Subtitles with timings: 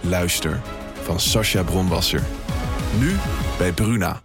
[0.00, 0.60] Luister
[1.02, 2.22] van Sascha Bronwasser.
[2.98, 3.16] Nu
[3.58, 4.22] bij Bruna.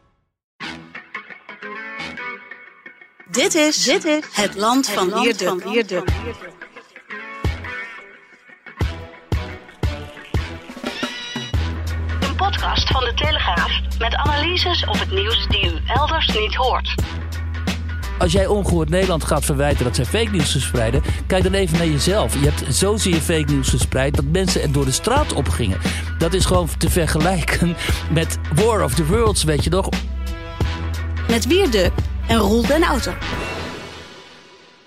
[3.29, 5.45] Dit is, dit is het land van Wierde.
[12.19, 16.95] Een podcast van de Telegraaf met analyses op het nieuws die u elders niet hoort.
[18.23, 21.87] Als jij ongehoord Nederland gaat verwijten dat zij fake nieuws verspreiden, kijk dan even naar
[21.87, 22.33] jezelf.
[22.33, 25.79] Je hebt zozeer fake nieuws verspreid dat mensen er door de straat op gingen.
[26.17, 27.75] Dat is gewoon te vergelijken
[28.11, 29.89] met War of the Worlds, weet je nog?
[31.29, 31.91] Met Wierde
[32.27, 33.11] en Roel den Auto.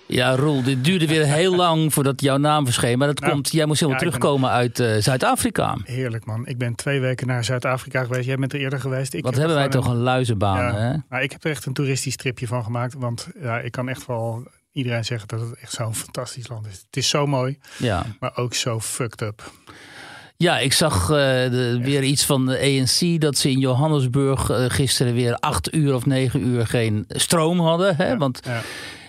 [0.08, 2.98] Ja, Roel, dit duurde weer heel lang voordat jouw naam verscheen.
[2.98, 5.76] Maar dat Nou, komt, jij moest helemaal ja, ik ben- terugkomen uit eh, Zuid-Afrika.
[5.84, 6.46] Heerlijk man.
[6.46, 8.26] Ik ben twee weken naar Zuid-Afrika geweest.
[8.26, 9.14] Jij bent er eerder geweest.
[9.14, 10.96] Ik Wat heb hebben wij toch een luizenbaan, ja, hè?
[11.08, 12.94] Nou, ik heb er echt een toeristisch tripje van gemaakt.
[12.98, 16.72] Want ja, ik kan echt wel iedereen zeggen dat het echt zo'n fantastisch land is.
[16.86, 18.06] Het is zo mooi, Ja.
[18.20, 19.50] maar ook zo fucked up.
[20.38, 21.08] Ja, ik zag eh,
[21.50, 25.94] de, weer iets van de ANC dat ze in Johannesburg eh, gisteren weer acht uur
[25.94, 27.96] of negen uur geen stroom hadden.
[27.96, 28.16] Hè?
[28.16, 28.60] Want Ja.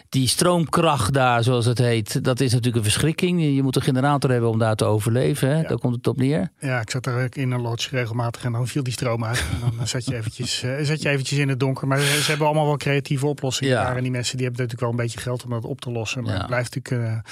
[0.10, 3.42] Die stroomkracht daar, zoals het heet, dat is natuurlijk een verschrikking.
[3.56, 5.50] Je moet een generator hebben om daar te overleven.
[5.56, 5.62] Hè?
[5.64, 6.52] Daar komt het op neer.
[6.60, 9.44] Ja, ik zat er ook in een lodge regelmatig en dan viel die stroom uit.
[9.64, 11.88] En dan zat je eventjes, eh, zat je eventjes in het donker.
[11.88, 13.84] Maar ze hebben allemaal wel creatieve oplossingen Ja.
[13.84, 13.96] daar.
[13.96, 16.24] En die mensen die hebben natuurlijk wel een beetje geld om dat op te lossen.
[16.24, 16.38] Maar Ja.
[16.38, 17.32] het, blijft natuurlijk, eh,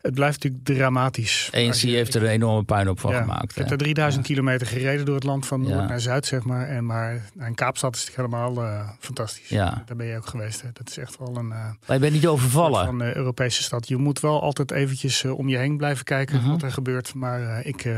[0.00, 1.50] het blijft natuurlijk dramatisch.
[1.54, 3.50] ANC heeft er een enorme puinhoop van Ja, gemaakt.
[3.50, 6.68] Ik heb er 3000 kilometer gereden door het land van noord naar zuid, zeg maar.
[6.68, 9.48] En maar en Kaapstad is natuurlijk helemaal eh, fantastisch.
[9.48, 9.82] Ja.
[9.86, 10.62] Daar ben je ook geweest.
[10.62, 10.68] Hè.
[10.72, 12.84] Dat is echt wel een eh, je bent niet overvallen.
[12.86, 13.88] van eh, Europese stad.
[13.88, 16.50] Je moet wel altijd eventjes eh, om je heen blijven kijken Mhm.
[16.50, 17.14] wat er gebeurt.
[17.14, 17.88] Maar eh, ik,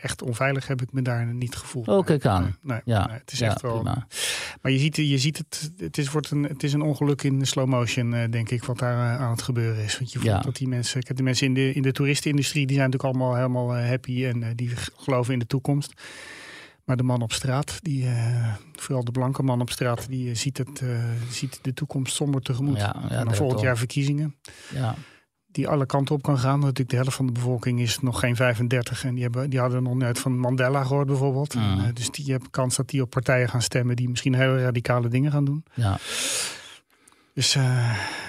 [0.00, 1.88] echt onveilig heb ik me daar niet gevoeld.
[1.88, 2.56] Oh, kijk aan.
[2.62, 3.72] Nee, Ja, nee, het is ja, echt wel.
[3.80, 4.06] prima.
[4.62, 7.46] Maar je ziet, je ziet het, het is, wordt een, het is een ongeluk in
[7.46, 9.98] slow motion, denk ik, wat daar aan het gebeuren is.
[9.98, 10.40] Want je voelt Ja.
[10.40, 13.36] dat die mensen, kijk, de mensen in de, in de toeristenindustrie, die zijn natuurlijk allemaal
[13.36, 15.92] helemaal happy en die geloven in de toekomst.
[16.88, 20.36] Maar de man op straat, die, eh, vooral de blanke man op straat, die eh,
[20.36, 20.98] ziet, het, eh,
[21.30, 22.76] ziet de toekomst somber tegemoet.
[22.76, 24.34] Ja, ja, en volgend jaar verkiezingen,
[24.74, 24.94] Ja.
[25.46, 26.58] die alle kanten op kan gaan.
[26.60, 29.82] Natuurlijk de helft van de bevolking is nog geen 35 en die, hebben, die hadden
[29.82, 31.54] nog nooit van Mandela gehoord bijvoorbeeld.
[31.54, 31.60] Mm.
[31.80, 35.08] En, dus die hebben kans dat die op partijen gaan stemmen die misschien hele radicale
[35.08, 35.64] dingen gaan doen.
[35.74, 35.98] ja.
[37.34, 37.54] Dus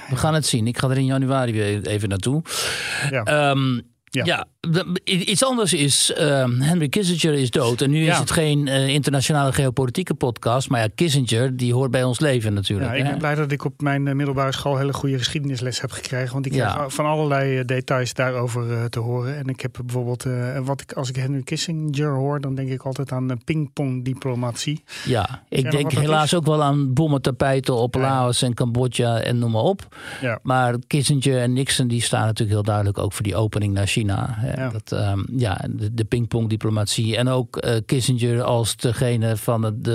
[0.09, 0.67] We gaan het zien.
[0.67, 2.43] Ik ga er in januari weer even naartoe.
[3.09, 3.23] ja.
[3.23, 4.25] Ehm, ja.
[4.25, 4.45] Ja.
[5.03, 7.81] iets anders is, ehm, Henry Kissinger is dood.
[7.81, 10.69] En nu is het geen eh, internationale geopolitieke podcast.
[10.69, 12.91] Maar ja, Kissinger, die hoort bij ons leven natuurlijk.
[12.91, 15.91] ja, ik ben blij dat ik op mijn eh, middelbare school hele goede geschiedenisles heb
[15.91, 16.33] gekregen.
[16.33, 16.73] Want ik Ja.
[16.73, 19.37] kreeg van allerlei eh, details daarover te horen.
[19.37, 20.25] En ik heb bijvoorbeeld,
[20.63, 24.83] wat ik, als ik Henry Kissinger hoor, dan denk ik altijd aan pingpong-diplomatie.
[25.05, 26.33] Ja, ik denk helaas is?
[26.33, 27.95] ook wel aan bommentapijten op.
[27.95, 29.95] Laos en Cambodja en noem maar op.
[30.21, 30.39] Ja.
[30.43, 33.97] Maar Kissinger en Nixon die staan natuurlijk heel duidelijk ook voor die opening naar China.
[34.07, 34.69] Ja.
[34.69, 37.17] Dat, ehm, ja, de, de pingpongdiplomatie.
[37.17, 39.87] En ook eh, Kissinger als degene van het,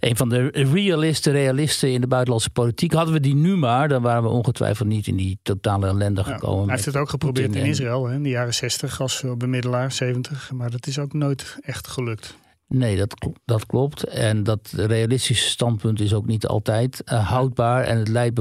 [0.00, 2.92] een van de realisten, realisten in de buitenlandse politiek.
[2.92, 6.32] Hadden we die nu maar, dan waren we ongetwijfeld niet in die totale ellende Ja,
[6.32, 6.64] gekomen.
[6.64, 9.92] hij heeft het ook geprobeerd in Israël hè, in de jaren 60 als eh, bemiddelaar,
[9.92, 10.50] 70.
[10.52, 12.36] Maar dat is ook nooit echt gelukt.
[12.68, 14.04] Nee, dat, dat klopt.
[14.04, 17.84] En dat realistische standpunt is ook niet altijd eh, houdbaar.
[17.84, 18.40] En het leidt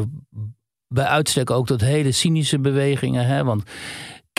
[0.87, 3.25] bij uitstek ook tot hele cynische bewegingen.
[3.25, 3.43] Hè?
[3.43, 3.63] Want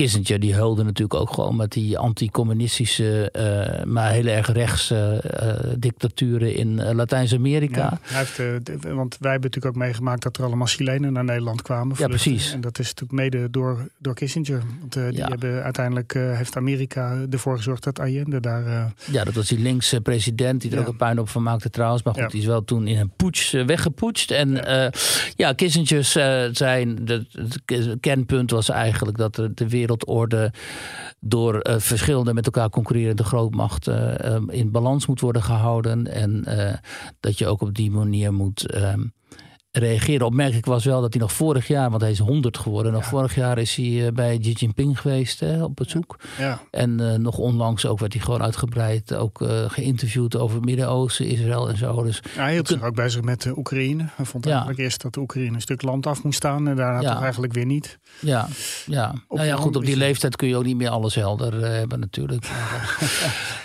[0.02, 5.70] Kissinger die hulde natuurlijk ook gewoon met die anticommunistische, eh maar heel erg rechtse eh,
[5.78, 7.78] dictaturen in eh, Latijns-Amerika.
[7.80, 8.36] Ja, hij heeft,
[8.66, 11.96] de- want wij hebben natuurlijk ook meegemaakt dat er allemaal Chilenen naar Nederland kwamen.
[11.98, 12.52] Ja, precies.
[12.52, 14.62] En dat is natuurlijk mede door, door Kissinger.
[14.80, 15.28] Want die Ja.
[15.28, 18.92] hebben uiteindelijk heeft Amerika ervoor gezorgd dat Allende daar.
[19.10, 20.82] Ja, dat was die linkse president die er Ja.
[20.82, 22.02] ook een puinhoop van maakte trouwens.
[22.02, 24.30] Maar goed, die is wel toen in een poets weggepoetst.
[24.30, 24.90] En ja,
[25.36, 27.26] ja Kissinger eh, zijn, de-
[27.66, 30.52] het kernpunt was eigenlijk dat de, de wereldorde
[31.20, 36.06] door eh, verschillende met elkaar concurrerende grootmachten eh, in balans moet worden gehouden.
[36.06, 36.74] En eh,
[37.20, 39.02] dat je ook op die manier moet ehm,
[39.72, 40.26] reageren.
[40.26, 42.92] Opmerkelijk was wel dat hij nog vorig jaar, want hij is 100 geworden.
[42.92, 46.16] Nog vorig jaar is hij eh, bij Xi Jinping geweest hè, op bezoek.
[46.38, 46.60] Ja.
[46.70, 51.26] En eh, nog onlangs ook werd hij gewoon uitgebreid ook eh, geïnterviewd over het Midden-Oosten,
[51.26, 52.02] Israël en zo.
[52.02, 54.08] Dus Ja, hij hield zich ook bezig met de Oekraïne.
[54.14, 56.68] Hij vond eigenlijk eerst dat de Oekraïne een stuk land af moest staan.
[56.68, 57.98] En daarna toch eigenlijk weer niet.
[58.20, 58.48] ja,
[58.86, 59.14] ja.
[59.28, 62.46] nou ja, goed, op die leeftijd kun je ook niet meer alles helder hebben natuurlijk.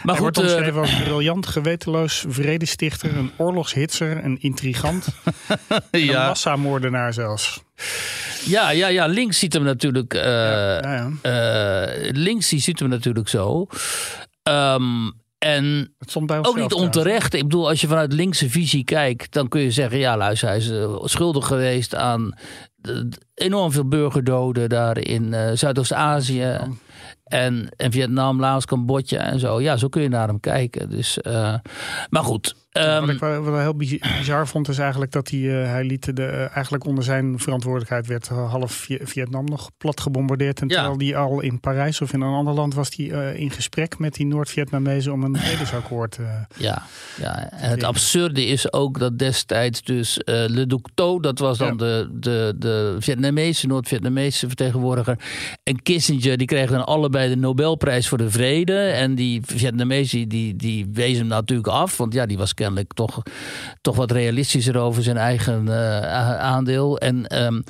[0.03, 5.07] Maar, hij wordt goed, omschreven als briljant, gewetenloos, vredestichter, een oorlogshitser, een intrigant.
[6.01, 7.63] Een ja, massamoordenaar zelfs.
[8.45, 10.13] ja, ja, ja, links ziet hem natuurlijk...
[10.13, 11.11] ja, ja.
[11.21, 13.67] eh, links die ziet hem natuurlijk zo.
[14.43, 15.93] Ehm, en
[16.41, 17.33] ook niet onterecht.
[17.33, 20.57] Ik bedoel, als je vanuit linkse visie kijkt, dan kun je zeggen: ja, luister, hij
[20.57, 22.33] is eh, schuldig geweest aan
[23.33, 26.57] enorm veel burgerdoden daar in eh, Zuidoost-Azië.
[27.23, 29.61] En, en Vietnam, Laos, Cambodja en zo.
[29.61, 30.89] Ja, zo kun je naar hem kijken.
[30.89, 31.19] Dus,
[32.09, 32.55] maar goed.
[32.85, 35.83] Ehm, wat ik wel, wel heel biz- bizar vond, is eigenlijk dat hij, eh, hij
[35.83, 40.61] liet de, eh, eigenlijk onder zijn verantwoordelijkheid werd eh, half Vi- Vietnam nog plat gebombardeerd.
[40.61, 40.73] En Ja.
[40.75, 44.13] terwijl die al in Parijs of in een ander land was hij in gesprek met
[44.13, 46.17] die Noord-Vietnamezen om een vredesakkoord.
[46.57, 46.83] Ja,
[47.21, 51.67] ja, en het absurde is ook dat destijds dus Le Duc Tho, dat was dan
[51.67, 51.73] Ja.
[51.75, 55.19] de, de, de Vietnamese, Noord-Vietnamese vertegenwoordiger.
[55.63, 58.77] En Kissinger, die kregen dan allebei de Nobelprijs voor de Vrede.
[58.79, 63.23] En die Vietnamezen, die, die wezen hem natuurlijk af, want ja, die was kennelijk toch,
[63.81, 66.97] toch wat realistischer over zijn eigen eh, aandeel.
[66.97, 67.61] En ehm,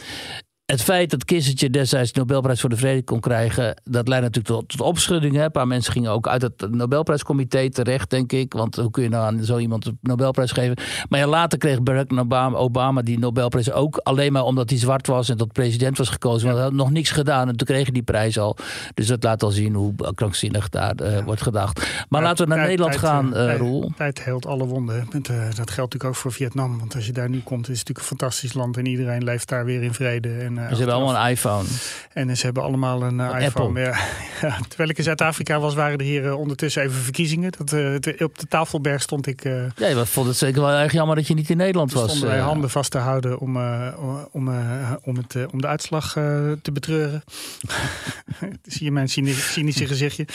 [0.67, 4.55] het feit dat Kissinger destijds de Nobelprijs voor de Vrede kon krijgen, dat leidde natuurlijk
[4.59, 5.35] tot, tot opschudding.
[5.35, 5.43] Hè.
[5.43, 8.53] Een paar mensen gingen ook uit het Nobelprijscomité terecht, denk ik.
[8.53, 10.77] Want hoe kun je nou aan zo iemand de Nobelprijs geven?
[11.09, 15.07] Maar ja, later kreeg Barack Obama, Obama die Nobelprijs ook alleen maar omdat hij zwart
[15.07, 16.45] was en tot president was gekozen.
[16.45, 18.57] Want hij had nog niks gedaan en toen kreeg hij die prijs al.
[18.93, 22.05] Dus dat laat al zien hoe krankzinnig daar eh, wordt gedacht.
[22.09, 23.91] Maar laten we naar tijd- Nederland tijd, gaan, eh, tijd- Roel.
[23.97, 25.07] Tijd heelt alle wonden.
[25.11, 26.77] Met, eh, dat geldt natuurlijk ook voor Vietnam.
[26.79, 28.77] Want als je daar nu komt, is het natuurlijk een fantastisch land.
[28.77, 30.29] En iedereen leeft daar weer in vrede.
[30.29, 31.67] En, Ze hebben allemaal een iPhone.
[32.13, 33.79] En ze hebben allemaal een eh, iPhone.
[33.79, 33.95] Ja,
[34.41, 37.51] ja, terwijl ik in Zuid-Afrika was, waren er hier eh, ondertussen even verkiezingen.
[37.57, 39.43] Dat, eh, te- op de tafelberg stond ik.
[39.45, 42.03] eh Ja, je vond het zeker wel erg jammer dat je niet in Nederland was.
[42.09, 42.45] stonden wij eh.
[42.45, 43.87] handen vast te houden om, eh,
[44.31, 46.23] om, eh, om, het, eh, om de uitslag eh,
[46.61, 47.23] te betreuren.
[48.63, 50.25] Zie je mijn cyni- cynische gezichtje.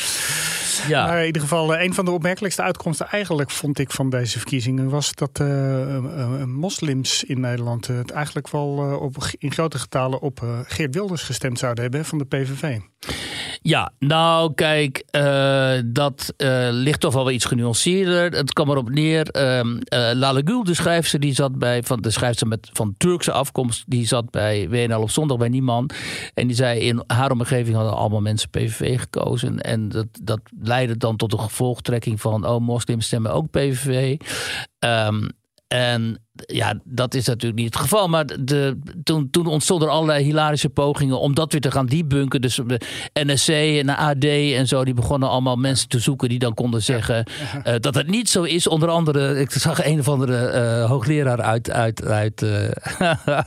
[0.89, 1.07] ja.
[1.07, 4.39] Maar in ieder geval, eh, een van de opmerkelijkste uitkomsten eigenlijk vond ik van deze
[4.39, 9.17] verkiezingen was dat eh, eh, eh, moslims in Nederland eh, het eigenlijk wel eh, op,
[9.39, 12.79] in grote getalen op eh, Geert Wilders gestemd zouden hebben van de PVV.
[13.63, 18.33] Ja, nou kijk, eh, dat eh, ligt toch wel iets genuanceerder.
[18.33, 19.29] Het kwam erop neer.
[19.29, 23.85] ehm eh, Lale de schrijfster, die zat bij, van, de schrijfster met, van Turkse afkomst,
[23.87, 25.91] die zat bij WNL op zondag bij Nieman.
[26.35, 29.61] En die zei in haar omgeving hadden allemaal mensen PVV gekozen.
[29.61, 34.17] En dat, dat leidde dan tot de gevolgtrekking van, oh, moslims stemmen ook PVV.
[34.79, 35.29] Ehm,
[35.69, 38.09] en ja, dat is natuurlijk niet het geval.
[38.09, 42.41] Maar de, toen, toen ontstonden er allerlei hilarische pogingen om dat weer te gaan debunken.
[42.41, 42.81] Dus de
[43.13, 46.83] NSC en de AD en zo, die begonnen allemaal mensen te zoeken die dan konden
[46.83, 47.25] zeggen
[47.65, 48.67] eh, dat het niet zo is.
[48.67, 53.13] Onder andere, ik zag een of andere eh, hoogleraar uit, uit, uit, eh,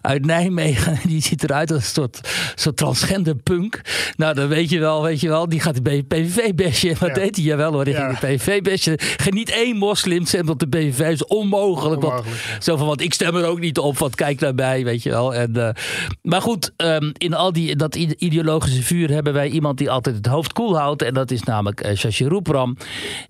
[0.00, 0.98] uit Nijmegen.
[1.08, 3.80] Die ziet eruit als een soort, soort transgender punk.
[4.16, 6.94] Nou, dan weet je wel, weet je wel, die gaat de PVV-besje.
[6.98, 7.14] Wat Ja.
[7.14, 7.44] deed hij?
[7.44, 8.06] Jawel hoor, die Ja.
[8.08, 8.98] ging de PVV-besje.
[9.00, 11.00] Geen niet één moslim stemt op de PVV.
[11.12, 12.02] is onmogelijk.
[12.02, 12.27] want- Onmogelijk,
[12.58, 15.34] zo van, want ik stem er ook niet op, want kijk daarbij, weet je wel.
[15.34, 15.74] En, eh,
[16.22, 20.16] maar goed, ehm, in al die, dat ide- ideologische vuur hebben wij iemand die altijd
[20.16, 21.02] het hoofd koel houdt.
[21.02, 22.76] En dat is namelijk eh, Shashi Roopram.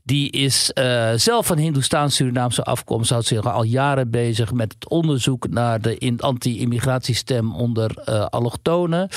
[0.03, 3.11] Die is eh, zelf van Hindoestaans-Surinaamse afkomst.
[3.11, 9.09] Houdt zich al jaren bezig met het onderzoek naar de anti-immigratiestem onder eh, allochtonen.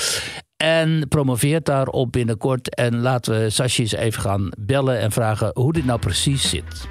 [0.56, 2.74] En promoveert daarop binnenkort.
[2.74, 6.86] En laten we Sashi eens even gaan bellen en vragen hoe dit nou precies zit.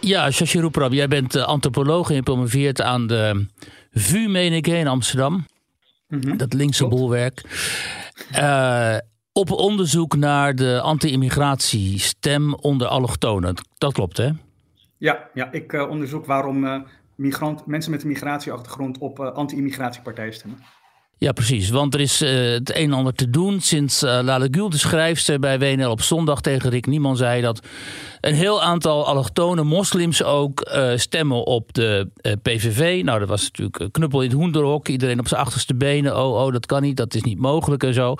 [0.00, 3.46] Ja, Shashi Roepram, jij bent eh, antropoloog en je promoveert aan de
[3.92, 5.46] VU, meen ik, in Amsterdam.
[6.36, 7.42] Dat linkse bolwerk.
[8.32, 8.96] Eh,
[9.32, 13.54] op onderzoek naar de anti-immigratiestem onder allochtonen.
[13.78, 14.30] Dat klopt, hè?
[14.96, 16.80] Ja, ja ik eh, onderzoek waarom eh,
[17.14, 20.58] migrant, mensen met een migratieachtergrond op anti-immigratiepartijen stemmen.
[21.18, 21.70] Ja, precies.
[21.70, 23.60] Want er is het een en ander te doen.
[23.60, 27.66] Sinds uh, Lale Gül, de schrijfster bij WNL op zondag tegen Rick Nieman zei dat
[28.20, 33.02] een heel aantal allochtone moslims ook uh, stemmen op de uh, PVV.
[33.04, 34.88] Nou, dat was natuurlijk een knuppel in het hoenderhok.
[34.88, 36.16] Iedereen op zijn achterste benen.
[36.16, 36.96] Oh, oh, dat kan niet.
[36.96, 38.14] Dat is niet mogelijk en zo.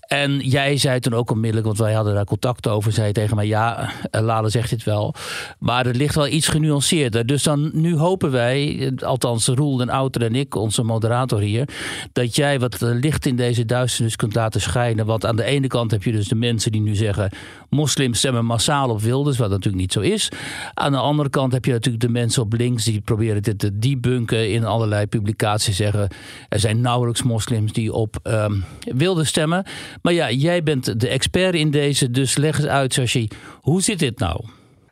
[0.00, 3.46] En jij zei toen ook onmiddellijk, want wij hadden daar contact over, zei tegen mij,
[3.46, 5.14] ja, Lale zegt dit wel.
[5.58, 7.26] Maar het ligt wel iets genuanceerder.
[7.26, 11.68] Dus dan nu hopen wij, althans Roel en Outer en ik, onze moderator hier,
[12.12, 15.06] dat jij wat eh, licht in deze duisternis kunt laten schijnen.
[15.06, 17.30] Want aan de ene kant heb je dus de mensen die nu zeggen...
[17.68, 19.00] moslims stemmen massaal op
[19.38, 20.32] Wat natuurlijk niet zo is.
[20.74, 22.84] Aan de andere kant heb je natuurlijk de mensen op links...
[22.84, 25.76] die proberen dit te debunken in allerlei publicaties.
[25.76, 26.08] Zeggen
[26.48, 29.64] er zijn nauwelijks moslims die op um, Wilders stemmen.
[30.02, 33.28] Maar ja, jij bent de expert in deze, dus leg eens uit, Sashi.
[33.60, 34.44] Hoe zit dit nou?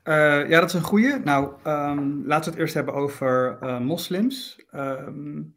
[0.05, 0.15] Uh,
[0.49, 1.21] ja, dat is een goede.
[1.25, 4.57] Nou, um, laten we het eerst hebben over uh, moslims.
[4.75, 5.55] Um,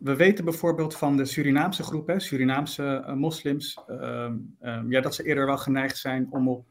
[0.00, 4.56] we weten bijvoorbeeld van de Surinaamse groep, hè, Surinaamse uh, moslims, um,
[4.88, 6.66] ja, dat ze eerder wel geneigd zijn om op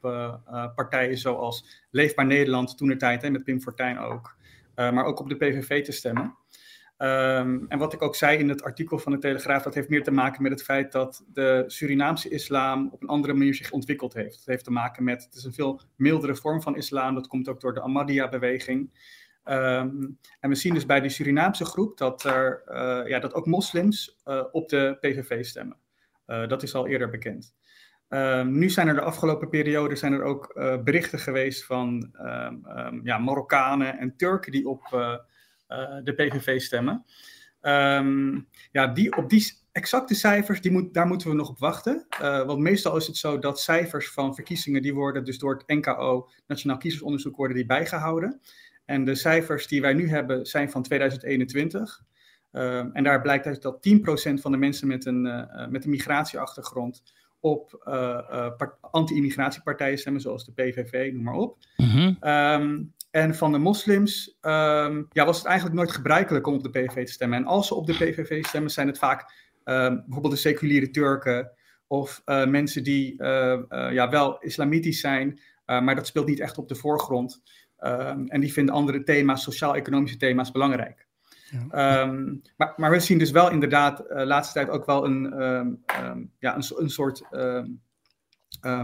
[0.75, 4.35] partijen zoals Leefbaar Nederland, toen de tijd, met Pim Fortuyn ook,
[4.75, 6.37] maar ook op de PVV te stemmen.
[7.01, 10.03] Um, en wat ik ook zei in het artikel van de Telegraaf, dat heeft meer
[10.03, 14.13] te maken met het feit dat de Surinaamse islam op een andere manier zich ontwikkeld
[14.13, 14.35] heeft.
[14.35, 17.49] Het heeft te maken met, het is een veel mildere vorm van islam, dat komt
[17.49, 18.89] ook door de Ahmadiyya-beweging.
[19.45, 23.45] Um, en we zien dus bij die Surinaamse groep dat, er, uh, ja, dat ook
[23.45, 25.77] moslims uh, op de PVV stemmen.
[26.27, 27.53] Uh, dat is al eerder bekend.
[28.09, 30.53] Um, nu zijn er de afgelopen periode zijn er ook
[30.83, 32.11] berichten geweest van
[33.03, 34.81] ja, Marokkanen en Turken die op
[36.03, 37.05] de PVV stemmen.
[38.71, 42.05] Ja, die, op die exacte cijfers, die moet, daar moeten we nog op wachten.
[42.19, 46.29] Want meestal is het zo dat cijfers van verkiezingen, die worden dus door het NKO,
[46.47, 48.41] Nationaal Kiezersonderzoek, worden die bijgehouden.
[48.89, 52.01] En de cijfers die wij nu hebben zijn van 2021.
[52.51, 55.83] Uh, ehm, en daar blijkt uit dat 10% van de mensen met een, uh, met
[55.83, 57.03] een migratieachtergrond
[57.39, 58.49] op uh,
[58.81, 61.57] anti-immigratiepartijen stemmen, zoals de PVV, noem maar op.
[61.75, 62.17] -hmm.
[62.21, 66.69] um, en van de moslims um, ja, was het eigenlijk nooit gebruikelijk om op de
[66.69, 67.37] PVV te stemmen.
[67.37, 71.51] En als ze op de PVV stemmen, zijn het vaak bijvoorbeeld de seculiere Turken
[71.87, 73.23] of mensen die
[73.91, 77.41] ja, wel islamitisch zijn, maar dat speelt niet echt op de voorgrond.
[77.83, 81.07] Um, en die vinden andere thema's, sociaal-economische thema's, belangrijk.
[81.69, 82.01] Ja.
[82.01, 85.83] Um, maar, maar, we zien dus wel inderdaad de laatste tijd ook wel een, um,
[86.03, 87.23] um, ja, een, een soort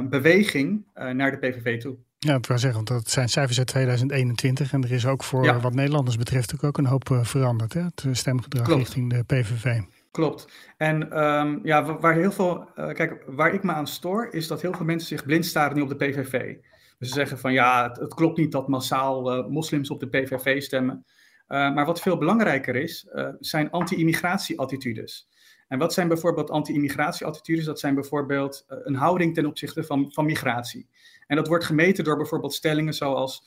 [0.10, 1.98] beweging naar de PVV toe.
[2.25, 5.44] Ja, dat wil zeggen, want dat zijn cijfers uit 2021 en er is ook voor
[5.44, 5.60] ja.
[5.60, 7.82] wat Nederlanders betreft ook een hoop uh, veranderd, hè?
[7.82, 8.82] het stemgedrag Klopt.
[8.82, 9.82] richting de PVV.
[10.12, 10.48] Klopt.
[10.78, 14.62] En um, ja, waar heel veel, uh, kijk, waar ik me aan stoor, is dat
[14.62, 16.56] heel veel mensen zich blind staren nu op de PVV.
[17.00, 20.62] Dus ze zeggen van ja, het, klopt niet dat massaal uh, moslims op de PVV
[20.62, 21.06] stemmen.
[21.48, 23.08] maar wat veel belangrijker is,
[23.40, 25.28] zijn anti-immigratie-attitudes.
[25.68, 27.66] En wat zijn bijvoorbeeld anti-immigratie-attitudes?
[27.66, 30.90] Dat zijn bijvoorbeeld een houding ten opzichte van, van migratie.
[31.28, 33.44] En dat wordt gemeten door bijvoorbeeld stellingen zoals: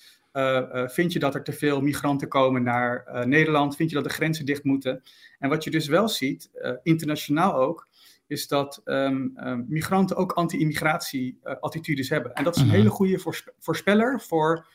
[0.86, 3.76] vind je dat er te veel migranten komen naar Nederland?
[3.76, 5.02] Vind je dat de grenzen dicht moeten?
[5.38, 6.50] En wat je dus wel ziet,
[6.82, 7.88] internationaal ook,
[8.28, 12.34] is dat um, um, migranten ook anti-immigratie-attitudes hebben.
[12.34, 12.76] En dat is een -hmm.
[12.76, 14.66] hele goede voorspe voorspeller voor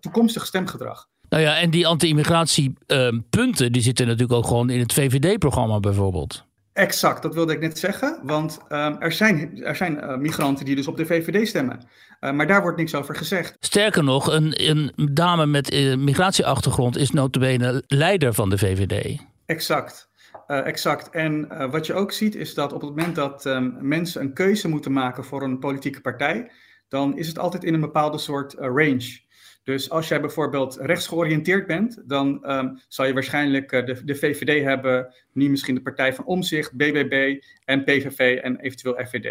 [0.00, 1.08] toekomstig stemgedrag.
[1.28, 6.44] Nou ja, en die anti-immigratie-punten, die zitten natuurlijk ook gewoon in het VVD-programma bijvoorbeeld.
[6.74, 8.20] Exact, dat wilde ik net zeggen.
[8.22, 11.86] Want um, er zijn, er zijn uh, migranten die dus op de VVD stemmen.
[12.20, 13.56] Uh, maar daar wordt niks over gezegd.
[13.60, 19.20] Sterker nog, een, een dame met uh, migratieachtergrond is notabene leider van de VVD.
[19.46, 20.08] Exact.
[20.46, 21.10] Exact.
[21.10, 24.68] En wat je ook ziet is dat op het moment dat um, mensen een keuze
[24.68, 26.50] moeten maken voor een politieke partij,
[26.88, 29.22] dan is het altijd in een bepaalde soort range.
[29.64, 34.64] Dus als jij bijvoorbeeld rechtsgeoriënteerd bent, dan um, zal je waarschijnlijk uh, de, de, VVD
[34.64, 39.26] hebben, nu misschien de Partij van Omzicht, BBB en PVV en eventueel FVD.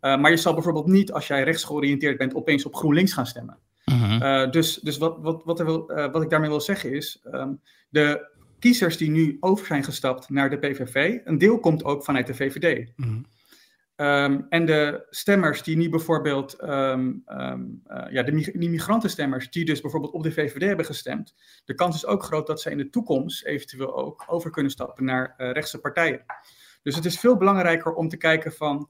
[0.00, 3.58] Uh, maar je zal bijvoorbeeld niet, als jij rechtsgeoriënteerd bent, opeens op GroenLinks gaan stemmen.
[3.90, 8.28] Uh, dus dus wat, wat, wat, wil, wat, ik daarmee wil zeggen is, um, de
[8.60, 12.34] kiezers die nu over zijn gestapt naar de PVV, een deel komt ook vanuit de
[12.34, 12.92] VVD.
[12.96, 13.22] Uh-huh.
[14.00, 19.64] Um, en de stemmers die nu bijvoorbeeld, um, um, uh, ja, de, die migrantenstemmers die
[19.64, 22.76] dus bijvoorbeeld op de VVD hebben gestemd, de kans is ook groot dat ze in
[22.76, 26.24] de toekomst eventueel ook over kunnen stappen naar uh, rechtse partijen.
[26.82, 28.88] Dus het is veel belangrijker om te kijken van,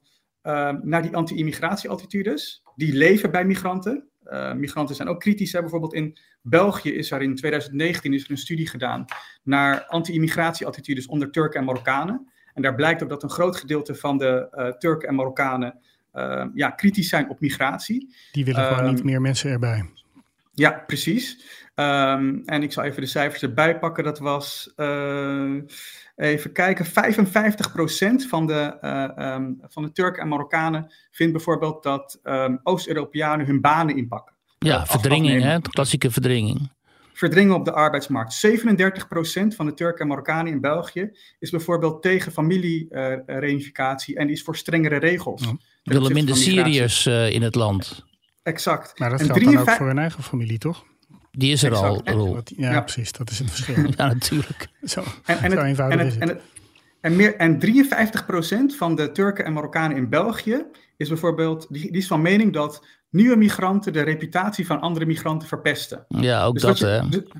[0.81, 4.10] naar die anti-immigratie-attitudes, die leven bij migranten.
[4.25, 5.51] Uh, migranten zijn ook kritisch.
[5.51, 5.59] Hè.
[5.59, 9.05] Bijvoorbeeld in België is er in 2019 is er een studie gedaan
[9.43, 12.31] naar anti-immigratie-attitudes onder Turken en Marokkanen.
[12.53, 15.79] En daar blijkt ook dat een groot gedeelte van de uh, Turken en Marokkanen
[16.13, 18.15] uh, ja, kritisch zijn op migratie.
[18.31, 19.89] Die willen gewoon um, niet meer mensen erbij.
[20.53, 21.45] Ja, precies.
[21.75, 24.03] Um, en ik zal even de cijfers erbij pakken.
[24.03, 24.73] Dat was,
[26.21, 28.77] even kijken, 55% van de,
[29.19, 32.19] um, van de Turken en Marokkanen vindt bijvoorbeeld dat
[32.63, 34.35] Oost-Europeanen hun banen inpakken.
[34.59, 35.61] Ja, verdringing, hè?
[35.61, 36.69] klassieke verdringing
[37.21, 38.47] verdringen op de arbeidsmarkt.
[38.47, 44.43] 37% van de Turken en Marokkanen in België is bijvoorbeeld tegen familiereunificatie uh, en is
[44.43, 45.43] voor strengere regels.
[45.43, 45.57] Ja.
[45.83, 48.05] willen minder Syriërs uh, in het land.
[48.43, 48.99] Exact.
[48.99, 49.65] Maar dat en geldt 53...
[49.65, 50.85] dan ook voor hun eigen familie, toch?
[51.31, 52.09] Die is er exact.
[52.09, 53.11] al, ja, ja, precies.
[53.11, 53.75] Dat is het verschil.
[53.97, 54.67] ja, natuurlijk.
[54.83, 56.29] Zo, en, en zo het, eenvoudig en het, is het.
[56.29, 56.41] En het,
[57.01, 57.59] En, meer, en
[58.73, 60.65] 53% van de Turken en Marokkanen in België
[60.97, 65.47] is bijvoorbeeld, die, die is van mening dat nieuwe migranten de reputatie van andere migranten
[65.47, 66.05] verpesten.
[66.07, 67.09] Ja, ook Dus dat, wat je- hè.
[67.09, 67.31] dus-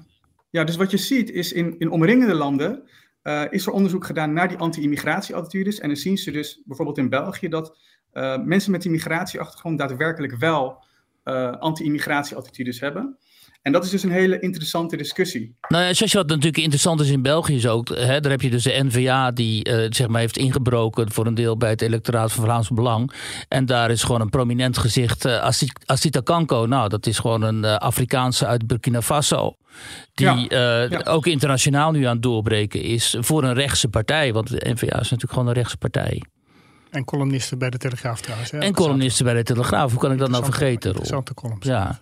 [0.49, 2.83] ja, dus wat je ziet is in, in omringende landen
[3.21, 5.79] eh, is er onderzoek gedaan naar die anti-immigratieattitudes.
[5.79, 7.77] En dan zien ze dus bijvoorbeeld in België dat
[8.11, 10.83] eh, mensen met die migratieachtergrond daadwerkelijk wel
[11.23, 13.17] eh, anti-immigratieattitudes hebben.
[13.61, 15.55] En dat is dus een hele interessante discussie.
[15.67, 18.41] Nou ja, zoals je wat natuurlijk interessant is in België is ook, hè, daar heb
[18.41, 21.81] je dus de NVA die eh, zeg maar heeft ingebroken voor een deel bij het
[21.81, 23.11] electoraat van Vlaams Belang.
[23.47, 27.65] En daar is gewoon een prominent gezicht, Asti- Astita Kanko, nou dat is gewoon een
[27.65, 29.55] eh, Afrikaanse uit Burkina Faso.
[30.13, 31.01] Die Ja, ja.
[31.03, 34.33] ook internationaal nu aan het doorbreken is voor een rechtse partij.
[34.33, 36.21] Want de NVA is natuurlijk gewoon een rechtse partij.
[36.91, 38.51] En columnisten bij de Telegraaf trouwens.
[38.51, 38.57] hè.
[38.57, 40.89] en columnisten bij de Telegraaf, hoe kan ik dat nou vergeten?
[40.89, 41.65] Interessante columns.
[41.65, 41.99] Ja.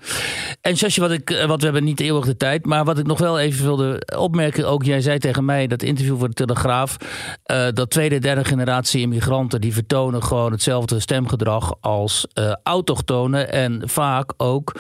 [0.62, 3.06] En Sjasje, wat ik, eh, wat we hebben niet eeuwig de tijd, maar wat ik
[3.06, 6.98] nog wel even wilde opmerken, ook jij zei tegen mij dat interview voor de Telegraaf,
[7.44, 13.82] eh, dat tweede, derde generatie immigranten die vertonen gewoon hetzelfde stemgedrag als eh, autochtonen en
[13.90, 14.76] vaak ook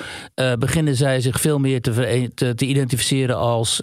[0.60, 3.82] beginnen zij zich veel meer te, te, te identificeren als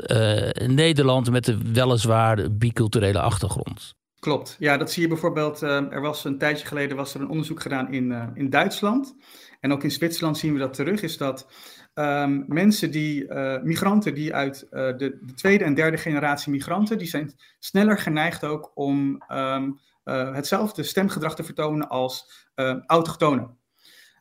[0.67, 3.95] Nederland met de weliswaar biculturele achtergrond.
[4.27, 4.57] Klopt.
[4.59, 5.63] Ja, dat zie je bijvoorbeeld.
[5.63, 9.17] eh, er was een tijdje geleden was er een onderzoek gedaan in, eh, in Duitsland.
[9.61, 11.03] En ook in Zwitserland zien we dat terug.
[11.03, 11.47] Is dat
[11.95, 17.07] ehm, mensen die, eh, migranten die uit de, de tweede en derde generatie migranten, die
[17.07, 19.71] zijn sneller geneigd ook om ehm,
[20.05, 22.47] eh, hetzelfde stemgedrag te vertonen als
[22.87, 23.59] autochtonen.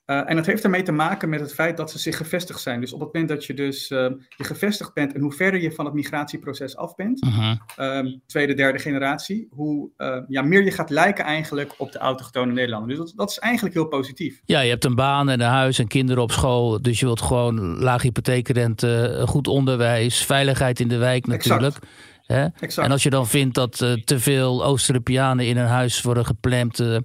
[0.05, 2.79] Eh, en dat heeft ermee te maken met het feit dat ze zich gevestigd zijn.
[2.79, 4.07] Dus op het moment dat je dus eh,
[4.37, 7.55] je gevestigd bent en hoe verder je van het migratieproces af bent, Mhm.
[7.75, 12.53] ehm, tweede, derde generatie, hoe eh, ja, meer je gaat lijken eigenlijk op de autochtone
[12.53, 12.89] Nederlander.
[12.89, 14.41] Dus dat, dat is eigenlijk heel positief.
[14.45, 16.81] Ja, je hebt een baan en een huis en kinderen op school.
[16.81, 21.77] Dus je wilt gewoon laag hypotheekrente, goed onderwijs, veiligheid in de wijk natuurlijk.
[22.25, 22.47] Hè?
[22.75, 26.79] En als je dan vindt dat eh, te veel Oost-Europeanen in een huis worden geplemd.
[26.79, 26.97] eh,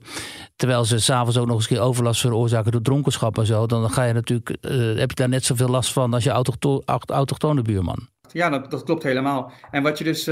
[0.57, 3.67] terwijl ze s'avonds ook nog eens een keer overlast veroorzaken door dronkenschap en zo.
[3.67, 6.31] dan ga je natuurlijk, eh, heb je daar net zoveel last van als je
[7.07, 8.09] autochtone buurman.
[8.33, 9.53] Ja, dat, dat klopt helemaal.
[9.71, 10.25] En wat je dus,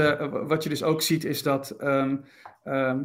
[0.47, 2.15] wat je dus ook ziet is dat ehm,
[2.63, 2.99] ehm,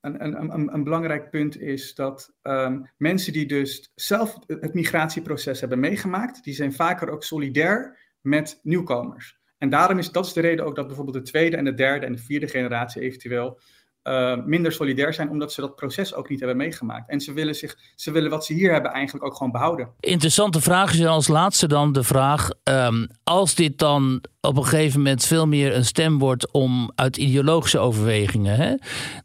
[0.00, 5.60] een, een, een, een belangrijk punt is dat ehm, mensen die dus zelf het migratieproces
[5.60, 9.38] hebben meegemaakt, die zijn vaker ook solidair met nieuwkomers.
[9.64, 12.12] En daarom is dat de reden ook dat bijvoorbeeld de tweede en de derde en
[12.12, 13.60] de vierde generatie eventueel
[14.04, 17.10] eh, minder solidair zijn, omdat ze dat proces ook niet hebben meegemaakt.
[17.10, 19.88] En ze willen, zich, ze willen wat ze hier hebben eigenlijk ook gewoon behouden.
[20.00, 24.98] Interessante vraag is als laatste dan de vraag: ehm, als dit dan op een gegeven
[24.98, 28.74] moment veel meer een stem wordt om uit ideologische overwegingen, hè?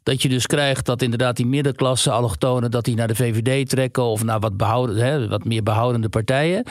[0.02, 4.02] dat je dus krijgt dat inderdaad die middenklasse allochtonen dat die naar de VVD trekken
[4.02, 6.64] of naar wat, behouden, hè, wat meer behoudende partijen.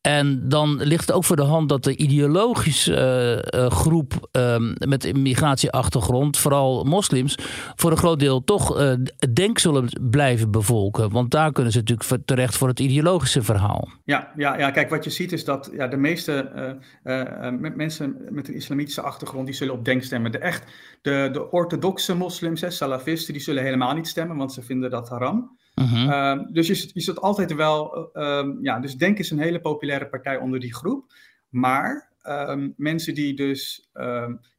[0.00, 4.74] En dan ligt het ook voor de hand dat de ideologische eh, eh, groep ehm,
[4.78, 7.38] met een migratieachtergrond, vooral moslims,
[7.76, 11.10] voor een groot deel toch het denk zullen blijven bevolken.
[11.10, 13.88] Want daar kunnen ze natuurlijk terecht voor het ideologische verhaal.
[14.04, 16.32] Ja, ja, ja, kijk, wat je ziet is dat ja, de meeste
[17.02, 20.32] eh, eh, me- mensen met een islamitische achtergrond, die zullen op denk stemmen.
[20.32, 20.64] De, echt,
[21.02, 25.08] de, de orthodoxe moslims, hè, salafisten, die zullen helemaal niet stemmen, want ze vinden dat
[25.08, 25.58] haram.
[25.74, 26.10] Mhm.
[26.10, 29.38] Ehm, dus je, zit- je zit altijd wel, eh, ehm, ja, dus Denk is een
[29.38, 31.12] hele populaire partij onder die groep.
[31.48, 33.88] Maar ehm, mensen die dus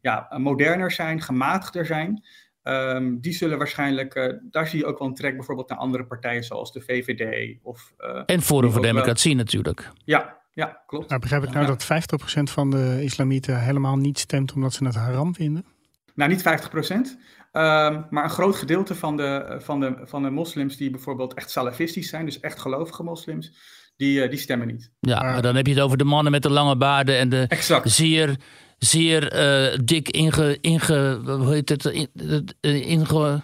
[0.02, 2.24] ja, moderner zijn, gematigder zijn,
[2.70, 6.06] ehm, die zullen waarschijnlijk, eh, daar zie je ook wel een trek bijvoorbeeld naar andere
[6.06, 7.94] partijen zoals de VVD of...
[7.98, 9.90] eh, En Forum voor wel- Democratie natuurlijk.
[10.06, 11.10] Ja, ja, klopt.
[11.10, 11.68] Nou, begrijp ik nou Ja.
[11.72, 15.66] dat 50% van de islamieten helemaal niet stemt omdat ze het haram vinden?
[16.16, 17.18] Nou, niet 50%
[18.10, 22.10] maar een groot gedeelte van de, van, de, van de moslims die bijvoorbeeld echt salafistisch
[22.10, 23.58] zijn, dus echt gelovige moslims,
[23.98, 24.92] die, eh, die stemmen niet.
[25.00, 27.30] Ja, Maar- maar dan heb je het over de mannen met de lange baarden en
[27.30, 27.90] de Exact.
[27.90, 28.36] zeer,
[28.80, 32.08] zeer eh, dik inge, inge, hoe heet het, in,
[32.62, 33.42] eh, inge,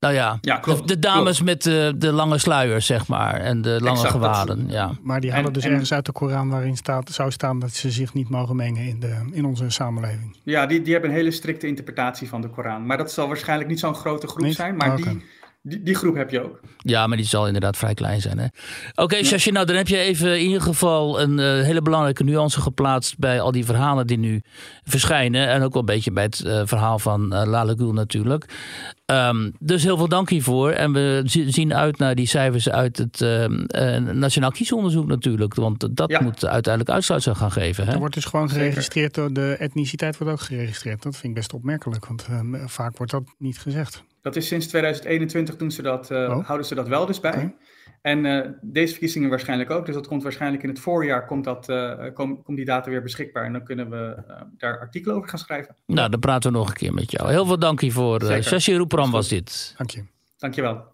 [0.00, 1.42] nou ja, Ja, klopt, de, de dames klopt.
[1.50, 4.66] met de, de lange sluiers, zeg maar, en de lange Exact, gewaden.
[4.68, 4.90] Ja.
[5.02, 7.72] Maar die En- halen dus en- ergens uit de Koran waarin staat, zou staan dat
[7.72, 10.36] ze zich niet mogen mengen in, de, in onze samenleving.
[10.44, 12.86] Ja, die, die hebben een hele strikte interpretatie van de Koran.
[12.86, 14.54] Maar dat zal waarschijnlijk niet zo'n grote groep Niet?
[14.54, 15.02] zijn, maar Oké.
[15.10, 15.24] die,
[15.68, 16.60] die, die groep heb je ook.
[16.78, 18.38] ja, maar die zal inderdaad vrij klein zijn.
[18.38, 18.46] hè.
[18.94, 22.60] Oké, Shashin, nou dan heb je even in ieder geval een eh, hele belangrijke nuance
[22.60, 24.42] geplaatst bij al die verhalen die nu
[24.84, 25.48] verschijnen.
[25.48, 28.44] En ook wel een beetje bij het eh, verhaal van Lale Gül natuurlijk.
[29.06, 30.70] Ehm, dus heel veel dank hiervoor.
[30.70, 35.54] En we zi- zien uit naar die cijfers uit het ehm, eh, Nationaal Kiesonderzoek natuurlijk.
[35.54, 36.22] Want dat Ja.
[36.22, 37.86] moet uiteindelijk uitsluitsel gaan geven.
[37.86, 37.92] Hè?
[37.92, 41.02] Er wordt dus gewoon geregistreerd, door de etniciteit wordt ook geregistreerd.
[41.02, 44.02] Dat vind ik best opmerkelijk, want eh, vaak wordt dat niet gezegd.
[44.26, 46.46] Dat is sinds 2021 doen ze dat, eh, Oh.
[46.46, 47.54] houden ze dat wel dus bij.
[48.02, 49.86] En eh, deze verkiezingen waarschijnlijk ook.
[49.86, 53.02] Dus dat komt waarschijnlijk in het voorjaar komt, dat, uh, kom, komt die data weer
[53.02, 53.44] beschikbaar.
[53.44, 55.76] En dan kunnen we uh, daar artikelen over gaan schrijven.
[55.86, 57.30] Nou, dan praten we nog een keer met jou.
[57.30, 58.22] Heel veel dank voor.
[58.22, 59.74] Uh, Shashi Roepram was dit.
[59.76, 60.04] Dank je.
[60.36, 60.84] Dank je wel.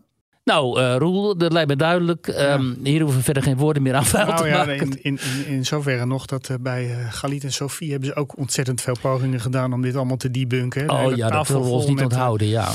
[0.44, 2.26] Nou, uh, Roel, dat lijkt me duidelijk.
[2.26, 2.54] Ja.
[2.54, 4.76] Um, hier hoeven we verder geen woorden meer aan vuil nou, te ja, maken.
[4.76, 8.14] In, in, in, in zoverre nog dat uh, bij uh, Galit en Sofie hebben ze
[8.14, 10.90] ook ontzettend veel pogingen gedaan om dit allemaal te debunken.
[10.90, 12.72] Oh ja, dat willen we ons niet onthouden, ja.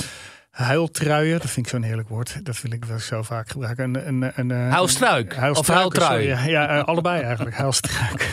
[0.58, 2.46] Huiltruien, dat vind ik zo'n heerlijk woord.
[2.46, 3.84] Dat wil ik wel zo vaak gebruiken.
[3.84, 6.28] Een, een, een, een, huilstruik, of huiltrui?
[6.28, 7.56] Ja, ja allebei eigenlijk.
[7.63, 8.30] Huilstruik.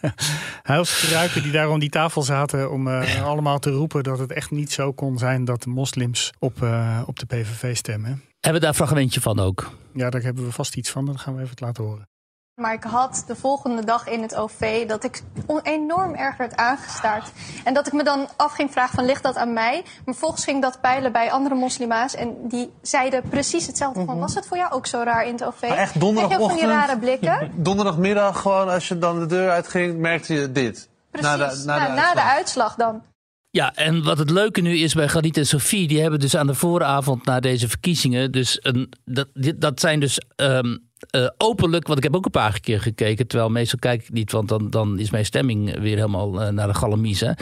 [0.62, 4.50] Huilstruiken die daar om die tafel zaten om uh, allemaal te roepen dat het echt
[4.50, 8.10] niet zo kon zijn dat de moslims op, uh, op de PVV stemmen.
[8.10, 9.72] Hebben we daar een fragmentje van ook?
[9.94, 11.06] Ja, daar hebben we vast iets van.
[11.06, 12.08] Dan gaan we even het laten horen.
[12.54, 15.22] Maar ik had de volgende dag in het OV dat ik
[15.62, 17.32] enorm erg werd aangestaard.
[17.64, 19.82] En dat ik me dan af ging vragen van ligt dat aan mij?
[19.84, 22.14] Maar vervolgens ging dat peilen bij andere moslima's.
[22.14, 24.14] En die zeiden precies hetzelfde mm -hmm.
[24.14, 25.62] van was het voor jou ook zo raar in het OV?
[25.62, 26.60] Maar echt donderdagochtend?
[26.60, 27.50] van die rare blikken?
[27.54, 30.88] Donderdagmiddag gewoon als je dan de deur uitging merkte je dit?
[31.10, 33.02] Precies, na de, na na, de, na de uitslag dan.
[33.50, 36.46] Ja, en wat het leuke nu is bij Galit en Sofie, die hebben dus aan
[36.46, 41.98] de vooravond na deze verkiezingen, dus een, dat, dat zijn dus um, uh, openlijk, want
[41.98, 44.98] ik heb ook een paar keer gekeken, terwijl meestal kijk ik niet, want dan, dan
[44.98, 47.36] is mijn stemming weer helemaal uh, naar de galamiezen.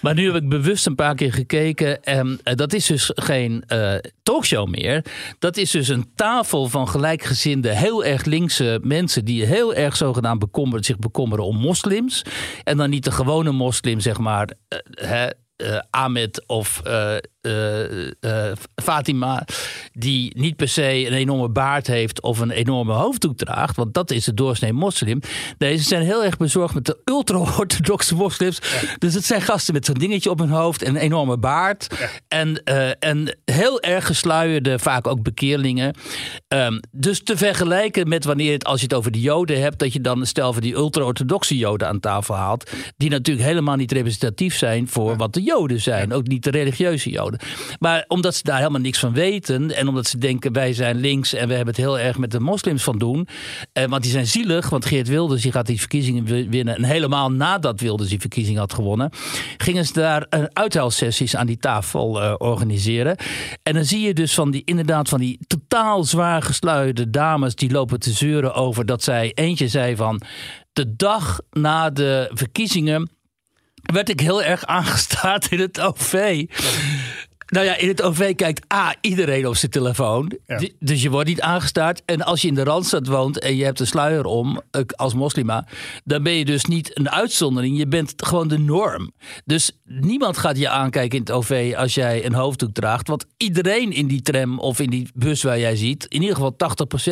[0.00, 3.64] Maar nu heb ik bewust een paar keer gekeken en uh, dat is dus geen
[4.22, 5.04] talkshow meer.
[5.38, 10.38] Dat is dus een tafel van gelijkgezinde, heel erg linkse mensen die heel erg zogenaamd
[10.38, 12.22] bekommeren, zich bekommeren om moslims.
[12.64, 14.48] En dan niet de gewone moslim, zeg maar,
[14.90, 15.28] hè,
[15.90, 16.82] Ahmed of
[18.82, 19.44] Fatima,
[19.92, 24.10] die niet per se een enorme baard heeft of een enorme hoofddoek draagt, want dat
[24.10, 25.20] is de doorsnee moslim.
[25.58, 28.58] Deze zijn heel erg bezorgd met de ultra-orthodoxe moslims.
[28.62, 28.94] Ja.
[28.98, 31.96] Dus het zijn gasten met zo'n dingetje op hun hoofd en een enorme baard.
[31.98, 32.08] Ja.
[32.28, 32.62] En,
[32.98, 35.94] en heel erg gesluierde, vaak ook bekeerlingen.
[36.48, 39.92] Um, dus te vergelijken met wanneer het, als je het over de Joden hebt, dat
[39.92, 44.56] je dan stel van die ultra-orthodoxe Joden aan tafel haalt, die natuurlijk helemaal niet representatief
[44.56, 45.16] zijn voor ja.
[45.16, 46.12] wat de Joden zijn.
[46.12, 47.33] Ook niet de religieuze Joden.
[47.78, 49.76] Maar omdat ze daar helemaal niks van weten.
[49.76, 52.40] En omdat ze denken wij zijn links en we hebben het heel erg met de
[52.40, 53.28] moslims van doen.
[53.72, 54.68] Eh, want die zijn zielig.
[54.68, 56.76] Want Geert Wilders die gaat die verkiezingen winnen.
[56.76, 59.10] En helemaal nadat Wilders die verkiezing had gewonnen.
[59.56, 63.16] Gingen ze daar uh, uithuilsessies aan die tafel uh, organiseren.
[63.62, 67.54] En dan zie je dus van die inderdaad van die totaal zwaar gesluierde dames.
[67.54, 70.22] Die lopen te zeuren over dat zij eentje zei van
[70.72, 73.10] de dag na de verkiezingen
[73.92, 76.44] werd ik heel erg aangestaard in het OV.
[77.46, 80.32] Nou ja, in het OV kijkt A, iedereen op zijn telefoon.
[80.46, 80.60] Ja.
[80.78, 82.02] Dus je wordt niet aangestaard.
[82.04, 84.60] En als je in de Randstad woont en je hebt een sluier om,
[84.96, 85.66] als moslima...
[86.04, 87.78] dan ben je dus niet een uitzondering.
[87.78, 89.12] Je bent gewoon de norm.
[89.44, 93.08] Dus niemand gaat je aankijken in het OV als jij een hoofddoek draagt.
[93.08, 96.04] Want iedereen in die tram of in die bus waar jij ziet...
[96.04, 96.56] in ieder geval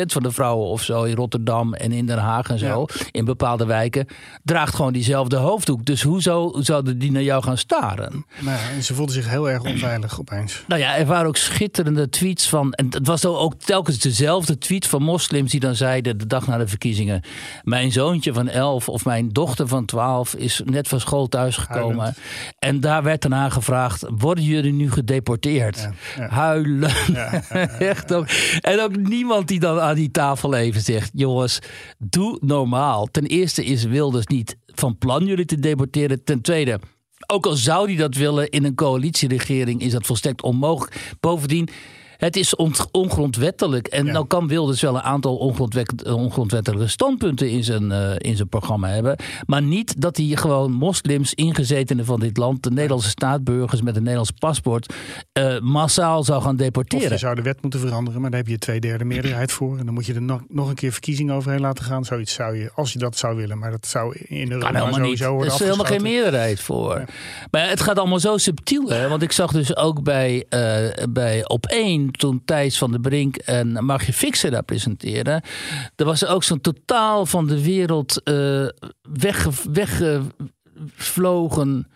[0.01, 2.85] 80% van de vrouwen of zo in Rotterdam en in Den Haag en zo...
[2.87, 3.05] Ja.
[3.11, 4.07] in bepaalde wijken,
[4.43, 5.85] draagt gewoon diezelfde hoofddoek.
[5.85, 8.25] Dus hoezo zouden die naar jou gaan staren?
[8.39, 10.63] Nou en ze voelden zich heel erg onveilig opeens.
[10.67, 12.73] Nou ja, er waren ook schitterende tweets van.
[12.73, 16.57] En het was ook telkens dezelfde tweet van moslims die dan zeiden de dag na
[16.57, 17.21] de verkiezingen.
[17.63, 21.97] Mijn zoontje van 11 of mijn dochter van 12 is net van school thuisgekomen.
[21.97, 22.17] Huilend.
[22.59, 25.77] En daar werd daarna gevraagd: worden jullie nu gedeporteerd?
[25.77, 26.29] Ja, ja.
[26.29, 26.91] Huilen.
[27.13, 27.43] Ja,
[27.79, 28.27] Echt ook.
[28.61, 31.59] En ook niemand die dan aan die tafel even zegt: jongens,
[31.97, 33.07] doe normaal.
[33.11, 36.23] Ten eerste is Wilders niet van plan jullie te deporteren.
[36.23, 36.79] Ten tweede
[37.27, 41.15] ook al zou hij dat willen in een coalitieregering, is dat volstrekt onmogelijk.
[41.19, 41.69] Bovendien.
[42.23, 42.55] Het is
[42.91, 43.87] ongrondwettelijk.
[43.87, 45.35] En nou kan Wilders wel een aantal
[46.03, 49.15] ongrondwettelijke standpunten in zijn, uh, in zijn programma hebben.
[49.45, 54.01] Maar niet dat hij gewoon moslims, ingezetenen van dit land, de Nederlandse staatburgers met een
[54.01, 54.93] Nederlands paspoort,
[55.33, 57.05] uh, massaal zou gaan deporteren.
[57.05, 59.77] Of je zou de wet moeten veranderen, maar daar heb je twee derde meerderheid voor.
[59.77, 62.05] En dan moet je er nog, nog een keer verkiezingen overheen laten gaan.
[62.05, 63.59] Zoiets zou je, als je dat zou willen.
[63.59, 65.21] Maar dat zou in de kan helemaal niet.
[65.21, 66.97] Er is helemaal geen meerderheid voor.
[66.99, 67.05] Ja.
[67.51, 68.89] Maar het gaat allemaal zo subtiel.
[68.89, 69.07] Hè?
[69.09, 73.35] Want ik zag dus ook bij, uh, bij op één toen Thijs van der Brink
[73.35, 75.41] en Margje Fixer daar presenteerden.
[75.95, 78.67] Er was ook zo'n totaal van de wereld uh,
[79.71, 81.87] weggevlogen,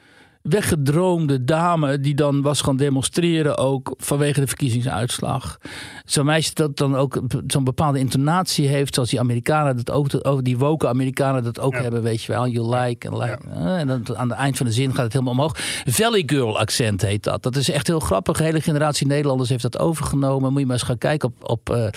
[0.50, 5.58] weggedroomde dame die dan was gaan demonstreren ook vanwege de verkiezingsuitslag.
[6.06, 10.58] Zo'n meisje dat dan ook zo'n bepaalde intonatie heeft, zoals die Amerikanen dat ook, die
[10.58, 11.82] woke Amerikanen dat ook ja.
[11.82, 12.48] hebben, weet je wel.
[12.48, 13.40] You like and like.
[13.56, 13.78] Ja.
[13.78, 15.56] En dan aan het eind van de zin gaat het helemaal omhoog.
[15.86, 17.44] Valley Girl accent heet dat.
[17.44, 18.40] Dat is echt heel grappig.
[18.40, 20.52] Een hele generatie Nederlanders heeft dat overgenomen.
[20.52, 21.88] Moet je maar eens gaan kijken op, op uh,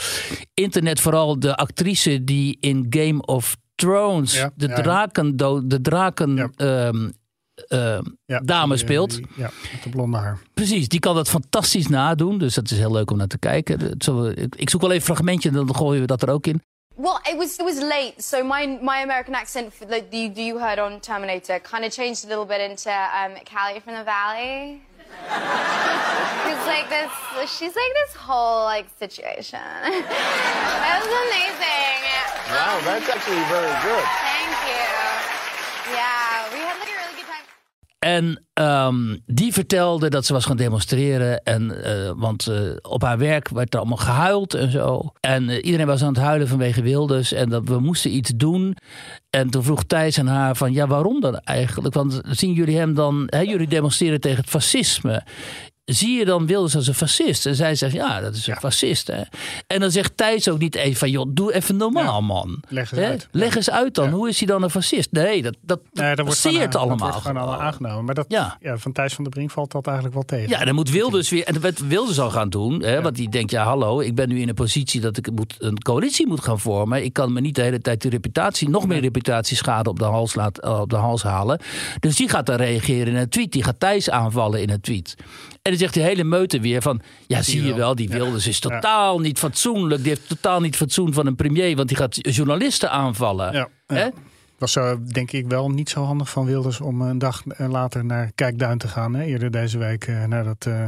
[0.55, 1.01] internet.
[1.01, 5.37] Vooral de actrice die in Game of Thrones ja, de draken,
[5.69, 7.13] de draken um,
[7.69, 9.11] eh, Ja, dame die, eh, speelt.
[9.11, 10.39] die- ja, met de blonde haar.
[10.55, 12.39] Precies, die kan dat fantastisch nadoen.
[12.39, 13.91] Dus dat is heel leuk om naar te kijken.
[14.57, 16.63] Ik zoek wel even een fragmentje en dan gooien we dat er ook in.
[16.97, 20.59] Well, it was it was late, so my my American accent for the, the you
[20.61, 24.81] heard on Terminator kind of changed a little bit into um, Callie from the Valley.
[26.51, 27.11] It's like this.
[27.57, 29.61] She's like this whole like situation.
[30.83, 32.01] that was amazing.
[32.53, 34.05] Wow, that's actually very good.
[34.29, 34.89] Thank you.
[35.97, 37.10] Yeah, we had like a really.
[38.07, 41.43] En ehm, die vertelde dat ze was gaan demonstreren.
[41.43, 45.13] En, eh, want eh, op haar werk werd er allemaal gehuild en zo.
[45.21, 47.33] En eh, iedereen was aan het huilen vanwege Wilders.
[47.33, 48.77] En dat we moesten iets doen.
[49.31, 50.73] En toen vroeg Thijs aan haar van...
[50.73, 51.95] Ja, waarom dan eigenlijk?
[51.95, 53.25] Want zien jullie hem dan...
[53.27, 55.25] Hè, jullie demonstreren tegen het fascisme.
[55.95, 57.47] Zie je dan Wilders als een fascist?
[57.47, 59.07] En zij zegt, ja, dat is een fascist.
[59.07, 59.23] Hè?
[59.67, 61.11] En dan zegt Thijs ook niet even van...
[61.11, 62.63] joh, doe even normaal, man.
[62.69, 63.07] Leg eens Hè?
[63.07, 63.29] uit.
[63.31, 64.11] Leg eens uit dan.
[64.11, 65.13] Hoe is hij dan een fascist?
[65.13, 66.97] Nee, dat, dat, dat Nee, dat wordt allemaal.
[66.97, 68.05] Dat wordt gewoon allemaal aangenomen.
[68.05, 68.59] Maar dat, Ja.
[68.61, 68.77] ja.
[68.77, 70.49] van Thijs van der Brink valt dat eigenlijk wel tegen.
[70.49, 71.45] Ja, dan moet Wilders weer.
[71.45, 72.83] En wat Wilders al gaan doen.
[72.83, 75.55] Hè, Want die denkt: ja, hallo, ik ben nu in een positie dat ik moet,
[75.59, 77.05] een coalitie moet gaan vormen.
[77.05, 80.35] Ik kan me niet de hele tijd de reputatie, nog meer reputatieschade op de hals,
[80.35, 81.61] laat, op de hals halen.
[82.01, 83.53] Dus die gaat dan reageren in een tweet.
[83.53, 85.15] Die gaat Thijs aanvallen in een tweet.
[85.63, 87.01] En dan zegt die hele meute weer van...
[87.27, 90.01] Ja, zie je wel, die Wilders is totaal niet fatsoenlijk.
[90.03, 91.77] Die heeft totaal niet fatsoen van een premier.
[91.77, 93.53] Want die gaat journalisten aanvallen.
[93.53, 94.09] Ja, Hè?
[94.61, 98.05] Was zo, denk ik wel niet zo handig van Wilders om een dag eh, later
[98.05, 99.15] naar Kijkduin te gaan.
[99.15, 99.25] Hè?
[99.25, 100.67] Eerder deze week eh, naar dat.
[100.67, 100.87] eh,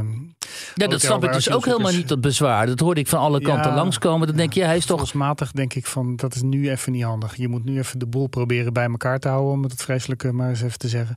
[0.75, 2.65] Ja, dat snap ik dus ook helemaal niet, dat bezwaar.
[2.65, 4.27] Dat hoorde ik van alle kanten Ja, langskomen.
[4.27, 4.97] Dan denk je, hij is toch...
[4.97, 7.35] Volksmatig denk ik van dat is nu even niet handig.
[7.35, 10.49] Je moet nu even de boel proberen bij elkaar te houden, om het vreselijke maar
[10.49, 11.15] eens even te zeggen.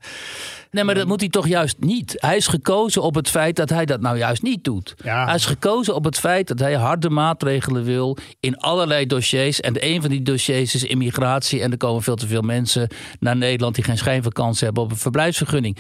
[0.71, 2.15] Nee, maar dat moet hij toch juist niet.
[2.17, 4.95] Hij is gekozen op het feit dat hij dat nou juist niet doet.
[5.05, 5.25] Ja.
[5.25, 9.61] Hij is gekozen op het feit dat hij harde maatregelen wil in allerlei dossiers.
[9.61, 11.61] En een van die dossiers is immigratie.
[11.63, 12.89] En er komen veel te veel mensen
[13.21, 15.77] naar Nederland die geen schijn van kans hebben op een verblijfsvergunning.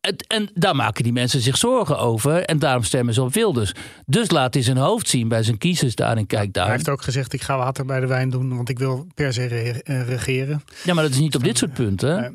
[0.00, 2.42] Het- En daar maken die mensen zich zorgen over.
[2.44, 3.72] En daarom stemmen ze op Wilders.
[4.06, 6.66] Dus laat hij zijn hoofd zien bij zijn kiezers daar in Kijkduin.
[6.66, 9.32] Hij heeft ook gezegd: ik ga water bij de wijn doen, want ik wil per
[9.32, 10.62] se re- eh, regeren.
[10.84, 12.20] Ja, maar dat is niet op dit soort punten.
[12.20, 12.30] Nee.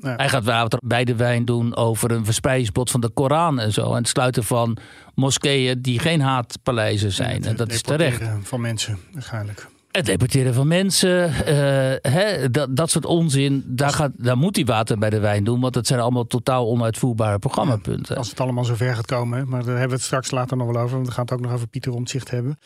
[0.00, 0.14] Nee.
[0.16, 3.90] Hij gaat water bij de wijn doen over een verspreidingsbod van de Koran en zo.
[3.90, 4.76] En het sluiten van
[5.14, 7.44] moskeeën die geen haatpaleizen zijn.
[7.44, 8.22] En dat is terecht.
[8.42, 9.66] Van mensen, waarschijnlijk.
[9.94, 13.64] Het deporteren van mensen, eh, hè, dat, dat soort onzin.
[13.66, 15.60] Daar, gaat, daar moet hij water bij de wijn doen.
[15.60, 18.16] Want dat zijn allemaal totaal onuitvoerbare programmapunten.
[18.16, 19.48] Als het allemaal zover gaat komen.
[19.48, 20.94] Maar daar hebben we het straks later nog wel over.
[20.94, 22.58] Want we gaan het ook nog over Pieter Omtzigt hebben.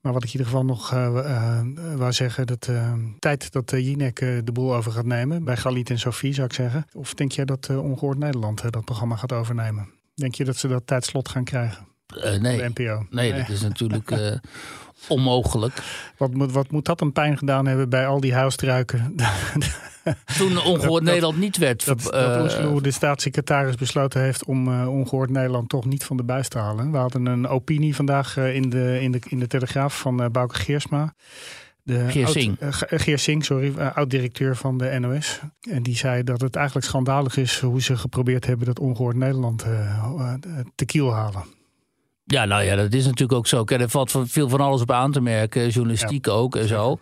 [0.00, 1.60] Maar wat ik in ieder geval nog eh,
[1.96, 2.46] wou zeggen.
[2.46, 2.68] Dat
[3.18, 5.44] tijd dat uh, Jinek de boel over gaat nemen.
[5.44, 6.86] Bij Galit en Sofie zou ik zeggen.
[6.92, 9.88] Of denk jij dat uh, Ongehoord Nederland dat programma gaat overnemen?
[10.14, 11.88] Denk je dat ze dat tijdslot gaan krijgen?
[12.40, 12.56] Nee.
[12.56, 13.06] De NPO.
[13.10, 14.10] nee, dat is natuurlijk
[15.08, 15.82] onmogelijk.
[16.16, 19.14] Wat moet, wat moet dat een pijn gedaan hebben bij al die huisstruiken?
[20.38, 21.86] Toen Ongehoord Nederland niet werd...
[21.86, 26.48] Dat, eh, de staatssecretaris, besloten heeft om uh, Ongehoord Nederland toch niet van de buis
[26.48, 26.90] te halen.
[26.90, 30.54] We hadden een opinie vandaag uh, in, de, in, de, in de Telegraaf van Bouke
[30.54, 31.14] Geersma.
[31.82, 32.60] De Geersing.
[32.60, 35.40] Oud, Geersing, sorry, oud-directeur van de NOS.
[35.70, 39.64] En die zei dat het eigenlijk schandalig is hoe ze geprobeerd hebben dat Ongehoord Nederland
[40.74, 41.59] te kiel halen.
[42.30, 43.64] Ja, nou ja, dat is natuurlijk ook zo.
[43.64, 45.68] Kijk, er valt veel van alles op aan te merken.
[45.68, 46.32] Journalistiek ja.
[46.32, 46.98] ook en zo.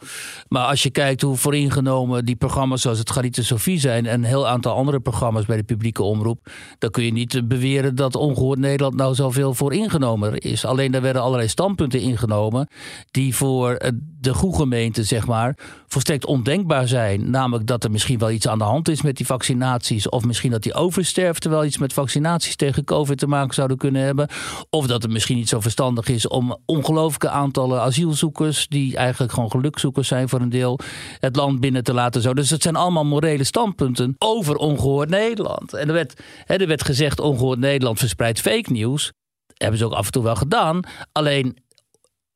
[0.48, 4.06] Maar als je kijkt hoe vooringenomen die programma's zoals het Garite Sofie zijn...
[4.06, 6.50] en een heel aantal andere programma's bij de publieke omroep...
[6.78, 10.64] dan kun je niet beweren dat Ongehoord Nederland nou zoveel vooringenomen is.
[10.64, 12.68] Alleen daar werden allerlei standpunten ingenomen...
[13.10, 13.78] die voor
[14.20, 15.56] de goede gemeente, zeg maar,
[15.88, 17.30] volstrekt ondenkbaar zijn.
[17.30, 20.08] Namelijk dat er misschien wel iets aan de hand is met die vaccinaties...
[20.08, 24.02] of misschien dat die oversterfte wel iets met vaccinaties tegen COVID te maken zouden kunnen
[24.02, 24.28] hebben...
[24.70, 29.50] of dat het misschien niet zo verstandig is om ongelooflijke aantallen asielzoekers, die eigenlijk gewoon
[29.50, 30.78] gelukzoekers zijn voor een deel,
[31.18, 32.22] het land binnen te laten.
[32.22, 32.34] Zo.
[32.34, 35.72] Dus het zijn allemaal morele standpunten over ongehoord Nederland.
[35.72, 39.12] En er werd, hè, er werd gezegd, ongehoord Nederland verspreidt fake nieuws.
[39.46, 40.80] Dat hebben ze ook af en toe wel gedaan.
[41.12, 41.56] Alleen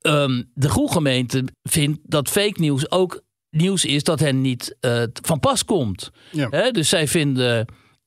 [0.02, 3.22] um, de goede gemeente vindt dat fake nieuws ook
[3.56, 6.10] nieuws is dat hen niet uh, van pas komt.
[6.30, 6.70] Ja.
[6.70, 7.66] Dus zij vinden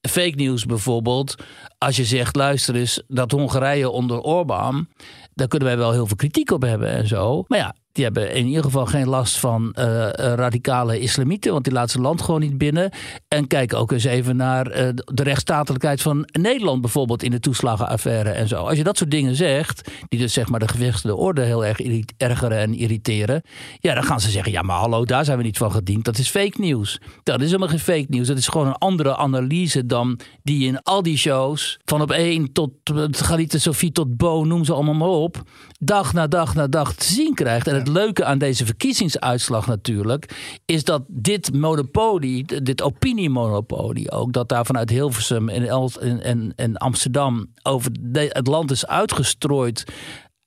[0.09, 1.35] fake nieuws bijvoorbeeld.
[1.77, 4.87] Als je zegt, luister eens, dat Hongarije onder Orbán...
[5.33, 7.43] daar kunnen wij wel heel veel kritiek op hebben en zo.
[7.47, 11.51] Maar ja, die hebben in ieder geval geen last van uh, radicale islamieten...
[11.51, 12.91] want die laten zijn land gewoon niet binnen.
[13.27, 16.81] En kijk ook eens even naar uh, de rechtsstatelijkheid van Nederland...
[16.81, 18.63] bijvoorbeeld in de toeslagenaffaire en zo.
[18.63, 21.41] Als je dat soort dingen zegt, die dus zeg maar de gevestigde orde...
[21.41, 21.79] heel erg
[22.17, 23.41] ergeren en irriteren...
[23.79, 26.05] ja, dan gaan ze zeggen, ja, maar hallo, daar zijn we niet van gediend.
[26.05, 26.99] Dat is fake nieuws.
[27.23, 28.27] Dat is helemaal geen fake nieuws.
[28.27, 31.79] Dat is gewoon een andere analyse dan die in al die shows...
[31.85, 32.71] van op één tot
[33.11, 35.43] Galite Sofie tot Bo, noem ze allemaal maar op...
[35.79, 37.67] dag na dag na dag te zien krijgt.
[37.67, 40.35] En het het leuke aan deze verkiezingsuitslag natuurlijk...
[40.65, 44.33] is dat dit monopolie, dit opiniemonopolie ook...
[44.33, 49.85] dat daar vanuit Hilversum en, en, en, Amsterdam over het land is uitgestrooid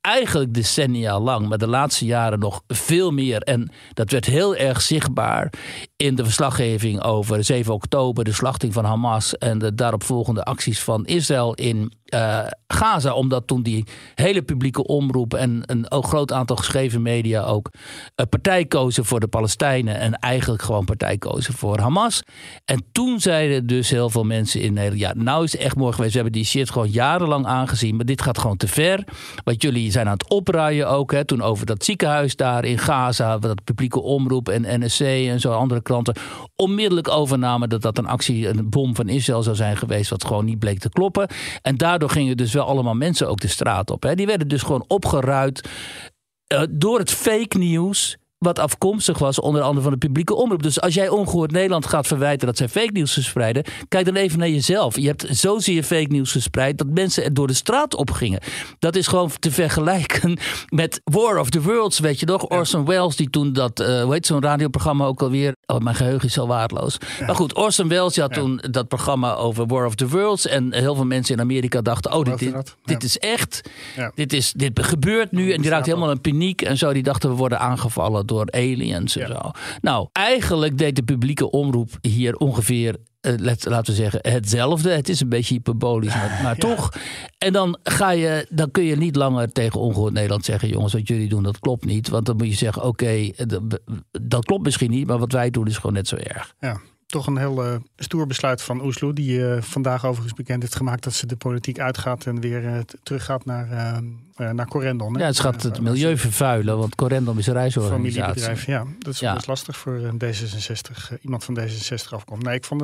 [0.00, 3.42] eigenlijk decennia lang, maar de laatste jaren nog veel meer.
[3.42, 5.52] En dat werd heel erg zichtbaar
[5.96, 11.06] in de verslaggeving over 7 oktober, de slachting van Hamas en de daaropvolgende acties van
[11.06, 13.14] Israël in uh, Gaza.
[13.14, 18.64] Omdat toen die hele publieke omroep en een groot aantal geschreven media ook uh, partij
[18.64, 22.22] kozen voor de Palestijnen en eigenlijk gewoon partij kozen voor Hamas.
[22.64, 25.92] En toen zeiden dus heel veel mensen in Nederland: ja, nou is het echt mooi
[25.92, 26.12] geweest.
[26.12, 29.04] We hebben die shit gewoon jarenlang aangezien, maar dit gaat gewoon te ver.
[29.44, 31.12] Want jullie zijn aan het opruien ook.
[31.12, 35.52] Hè, toen over dat ziekenhuis daar in Gaza, dat publieke omroep en NSC en zo
[35.52, 36.16] andere kranten
[36.56, 40.44] onmiddellijk overnamen dat dat een actie, een bom van Israël zou zijn geweest, wat gewoon
[40.44, 41.28] niet bleek te kloppen.
[41.62, 44.02] En daardoor gingen dus wel allemaal mensen ook de straat op.
[44.02, 44.14] Hè.
[44.14, 45.68] Die werden dus gewoon opgeruid
[46.52, 50.62] uh, door het fake nieuws wat afkomstig was, onder andere van de publieke omroep.
[50.62, 54.38] Dus als jij ongehoord Nederland gaat verwijten dat zij fake nieuws verspreiden, kijk dan even
[54.38, 54.96] naar jezelf.
[54.96, 58.40] Je hebt zozeer fake nieuws verspreid dat mensen er door de straat op gingen.
[58.78, 62.48] Dat is gewoon te vergelijken met War of the Worlds, weet je nog?
[62.48, 65.52] Orson Welles, die toen dat, uh, hoe heet zo'n radioprogramma ook alweer?
[65.66, 66.98] Oh, mijn geheugen is al waardeloos.
[67.26, 70.46] Maar goed, Orson Welles die had toen dat programma over War of the Worlds.
[70.46, 73.70] En heel veel mensen in Amerika dachten, oh, dit, dit, dit is echt.
[74.14, 75.52] Dit, is, dit gebeurt nu.
[75.52, 76.92] En die raakte helemaal in paniek en zo.
[76.92, 79.50] Die dachten, we worden aangevallen door aliens en zo.
[79.80, 84.90] Nou, eigenlijk deed de publieke omroep hier ongeveer uh, laten we zeggen, hetzelfde.
[84.90, 86.92] Het is een beetje hyperbolisch, maar, maar toch.
[87.38, 91.08] En dan, ga je, dan kun je niet langer tegen ongehoord Nederland zeggen: jongens, wat
[91.08, 92.08] jullie doen, dat klopt niet.
[92.08, 93.30] Want dan moet je zeggen: oké,
[94.10, 96.54] dat klopt misschien niet, maar wat wij doen is gewoon net zo erg.
[96.60, 99.12] Ja toch een heel uh, stoer besluit van Oesloe.
[99.12, 102.78] Die uh, vandaag overigens bekend heeft gemaakt dat ze de politiek uitgaat en weer uh,
[103.02, 104.02] teruggaat naar,
[104.36, 105.14] naar Corendon.
[105.14, 105.20] Hè?
[105.20, 108.22] Ja, het gaat het milieu vervuilen, want Corendon is een reisorganisatie.
[108.22, 108.84] Familiebedrijf, ja.
[108.98, 109.34] Dat is ja.
[109.34, 112.42] best lastig voor D66, iemand van D66 afkomt.
[112.42, 112.82] Nee, ik vond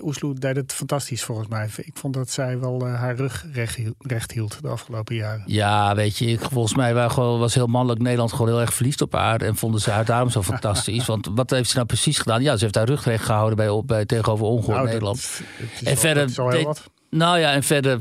[0.00, 1.68] Oesloe deed het fantastisch volgens mij.
[1.76, 5.42] Ik vond dat zij wel haar rug recht, recht, hield de afgelopen jaren.
[5.46, 9.02] Ja, weet je, ik, volgens mij gewoon, was heel mannelijk Nederland gewoon heel erg verliefd
[9.02, 11.06] op haar en vonden ze haar daarom zo fantastisch.
[11.06, 12.42] want wat heeft ze nou precies gedaan?
[12.42, 15.40] Ja, ze heeft haar rug recht gehouden bij, op, bij tegenover ongehoord nou, Nederland.
[15.84, 16.30] en verder.
[17.10, 18.00] Nou ja, en verder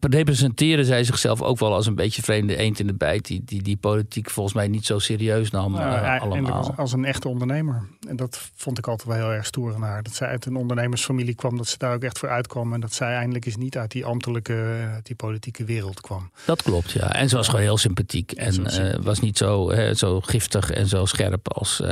[0.00, 3.26] representeren zij zichzelf ook wel als een beetje vreemde eend in de bijt.
[3.26, 6.74] Die, die, die politiek volgens mij niet zo serieus nam nou, uh, allemaal.
[6.76, 7.88] Als, een echte ondernemer.
[8.08, 10.02] En dat vond ik altijd wel heel erg stoer aan haar.
[10.02, 11.56] Dat zij uit een ondernemersfamilie kwam.
[11.56, 12.72] Dat ze daar ook echt voor uitkwam.
[12.72, 16.30] En dat zij eindelijk eens niet uit die ambtelijke, die politieke wereld kwam.
[16.44, 17.14] Dat klopt, ja.
[17.14, 18.32] En ze was gewoon heel sympathiek.
[18.32, 21.80] En uh, was niet zo, hè, zo giftig en zo scherp als...
[21.80, 21.88] Uh,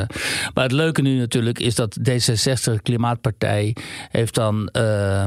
[0.55, 3.77] maar het leuke nu natuurlijk is dat D66, Klimaatpartij,
[4.09, 5.25] heeft dan uh,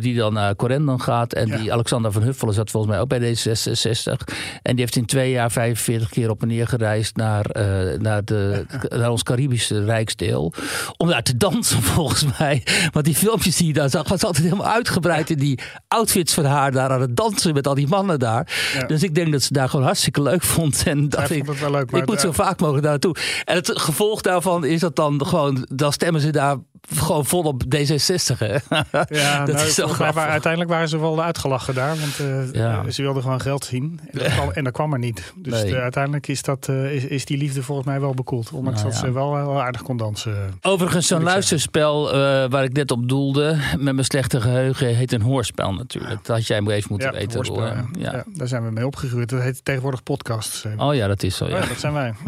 [0.00, 1.32] die dan naar Corendon gaat.
[1.32, 4.34] En die Alexander van Huffelen zat volgens mij ook bij D66.
[4.62, 8.24] En die heeft in twee jaar 45 keer op en neer gereisd naar, uh, naar,
[8.24, 8.66] de,
[8.98, 10.52] naar ons Caribische rijksdeel.
[10.96, 12.62] Om daar te dansen volgens mij.
[12.92, 16.44] Want die filmpjes die je daar zag, was altijd helemaal uitgebreid in die outfits van
[16.44, 18.52] haar daar aan het dansen met al die mannen daar.
[18.86, 20.82] Dus ik denk dat ze daar gewoon hartstikke leuk vond.
[20.86, 23.16] En dat ik, leuk, ik moet zo vaak mogelijk naartoe.
[23.44, 26.56] En het gevolg daarvan is dat dan gewoon, dan stemmen ze daar
[26.94, 28.38] gewoon vol op D66.
[28.38, 28.52] Hè?
[28.52, 28.84] Ja,
[29.44, 31.96] dat nou, is maar uiteindelijk waren ze wel uitgelachen daar.
[31.96, 32.18] Want
[32.54, 34.00] uh, ze wilden gewoon geld zien.
[34.10, 35.32] En dat kwam, en dat kwam er niet.
[35.36, 35.74] Dus nee.
[35.74, 38.50] uiteindelijk is, dat, uh, is, is die liefde volgens mij wel bekoeld.
[38.52, 40.58] Ondanks nou, dat ze wel, wel aardig kon dansen.
[40.60, 42.14] Overigens, zo'n luisterspel uh,
[42.48, 43.56] waar ik net op doelde.
[43.78, 46.24] Met mijn slechte geheugen heet een hoorspel natuurlijk.
[46.24, 47.34] Dat had jij even moeten weten.
[47.34, 47.84] Hoorspel, ja.
[47.98, 48.24] ja.
[48.26, 49.28] daar zijn we mee opgegroeid.
[49.28, 50.64] Dat heet tegenwoordig podcast.
[50.76, 51.48] Oh ja, dat is zo.
[51.48, 51.56] Ja.
[51.60, 52.14] Oh, dat zijn wij.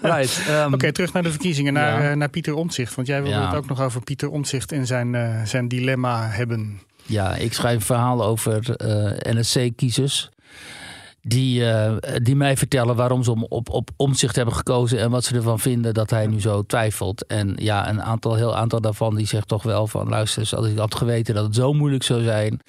[0.00, 0.42] right.
[0.48, 2.14] Um, Oké, okay, terug naar de verkiezingen naar, ja.
[2.14, 2.94] naar Pieter Omtzigt.
[2.94, 3.46] Want jij wilde ja.
[3.46, 6.80] het ook nog over Pieter Omtzigt en zijn, uh, zijn dilemma hebben.
[7.02, 10.30] Ja, ik schrijf een verhaal over uh, NSC-kiezers
[11.28, 15.24] die, uh, die mij vertellen waarom ze om, op, op omzicht hebben gekozen en wat
[15.24, 17.26] ze ervan vinden dat hij nu zo twijfelt.
[17.26, 20.78] En ja, een aantal, heel aantal daarvan die zegt toch wel van luister, als ik
[20.78, 22.60] had geweten dat het zo moeilijk zou zijn,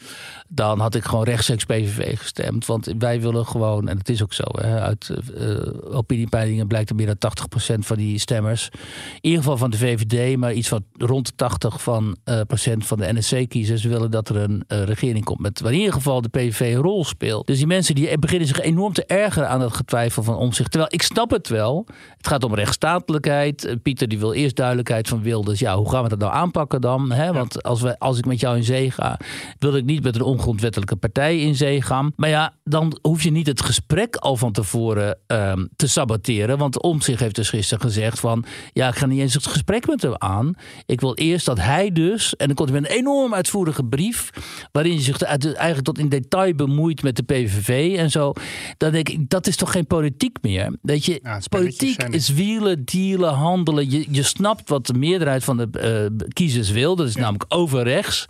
[0.48, 2.66] dan had ik gewoon rechtstreeks PVV gestemd.
[2.66, 6.96] Want wij willen gewoon, en het is ook zo, hè, uit uh, opiniepeilingen blijkt er
[6.96, 7.32] meer dan
[7.74, 8.80] 80% van die stemmers, in
[9.22, 12.98] ieder geval van de VVD, maar iets van rond de 80 van, uh, procent van
[12.98, 16.60] de NSC-kiezers willen dat er een regering komt met waar in ieder geval de PVV
[16.60, 17.48] een rol speelt.
[17.48, 20.72] Dus die mensen die beginnen zich enorm te ergeren aan het getwijfel van omzicht.
[20.72, 21.86] Terwijl ik snap het wel.
[22.18, 23.66] Het gaat om rechtsstatelijkheid.
[23.66, 25.60] Eh, Pieter die wil eerst duidelijkheid van Wilders.
[25.60, 27.12] Ja, hoe gaan we dat nou aanpakken dan?
[27.12, 27.34] Hè?
[27.34, 29.20] Want als, we, als ik met jou in zee ga,
[29.60, 32.12] wil ik niet met een ongrondwettelijke partij in zee gaan.
[32.16, 36.58] Maar ja, dan hoef je niet het gesprek al van tevoren um, te saboteren.
[36.58, 38.46] Want omzicht heeft dus gisteren gezegd van...
[38.74, 40.54] ja, ik ga niet eens het gesprek met hem aan.
[40.86, 42.36] Ik wil eerst dat hij dus...
[42.36, 44.30] en dan komt hij met een enorm uitvoerige brief...
[44.72, 48.34] waarin hij zich eigenlijk tot in detail bemoeit met de PVV en zo.
[48.78, 50.76] Dan denk ik, dat is toch geen politiek meer?
[50.82, 53.92] Weet je, politiek is wielen, dealen, handelen.
[53.92, 56.96] Je, je snapt wat de meerderheid van de uh, kiezers wil.
[56.96, 58.28] Dat is namelijk overrechts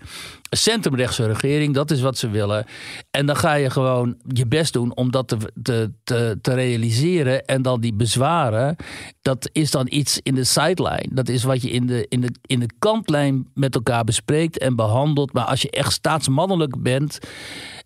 [0.50, 2.66] centrumrechtse regering, dat is wat ze willen.
[3.12, 5.38] En dan ga je gewoon je best doen om dat te,
[6.04, 7.46] te, te, realiseren.
[7.46, 8.76] En dan die bezwaren,
[9.22, 11.10] dat is dan iets in de sideline.
[11.12, 14.76] Dat is wat je in de, in, de, in de kantlijn met elkaar bespreekt en
[14.76, 15.34] behandelt.
[15.34, 17.20] Maar als je echt staatsmannelijk bent.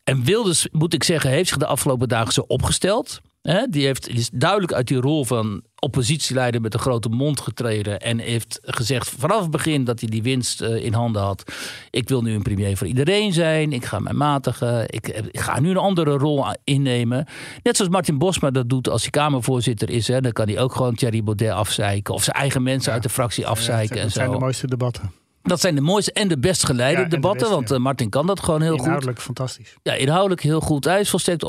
[0.03, 3.21] En Wilders, moet ik zeggen, heeft zich de afgelopen dagen zo opgesteld.
[3.69, 7.99] Die, heeft, is duidelijk uit die rol van oppositieleider met een grote mond getreden.
[7.99, 11.53] En heeft gezegd vanaf het begin dat hij die winst eh, in handen had.
[11.89, 13.73] Ik wil nu een premier voor iedereen zijn.
[13.73, 14.83] Ik ga mij matigen.
[14.87, 17.25] Ik, ik, ga nu een andere rol innemen.
[17.63, 20.07] Net zoals Martin Bosma dat doet als hij Kamervoorzitter is.
[20.07, 22.13] Hè, dan kan hij ook gewoon Thierry Baudet afzeiken.
[22.13, 23.95] Of zijn eigen mensen uit de fractie afzeiken.
[23.95, 25.20] Ja, dat zijn de mooiste debatten.
[25.43, 27.49] Dat zijn de mooiste en de best geleide debatten.
[27.49, 29.39] want uh, Martin kan dat gewoon heel inhoudelijk goed.
[29.39, 29.77] Inhoudelijk fantastisch.
[29.83, 30.85] Ja, inhoudelijk heel goed.
[30.85, 31.43] Hij is volstrekt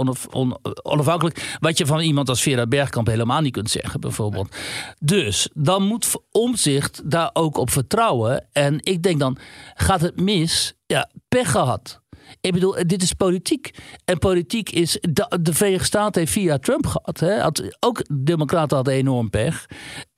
[0.83, 1.57] onafhankelijk.
[1.61, 4.57] Wat je van iemand als Vera Bergkamp helemaal niet kunt zeggen, bijvoorbeeld.
[4.99, 8.47] Dus dan moet Omzicht daar ook op vertrouwen.
[8.53, 9.37] En ik denk dan,
[9.75, 10.75] gaat het mis?
[10.87, 12.01] Ja, pech gehad.
[12.41, 13.71] Ik bedoel, dit is politiek.
[14.05, 14.99] En politiek is.
[15.01, 17.21] De, de Verenigde Staten heeft via Trump gehad.
[17.21, 17.41] Hè?
[17.41, 19.67] Had, ook Democraten hadden enorm pech.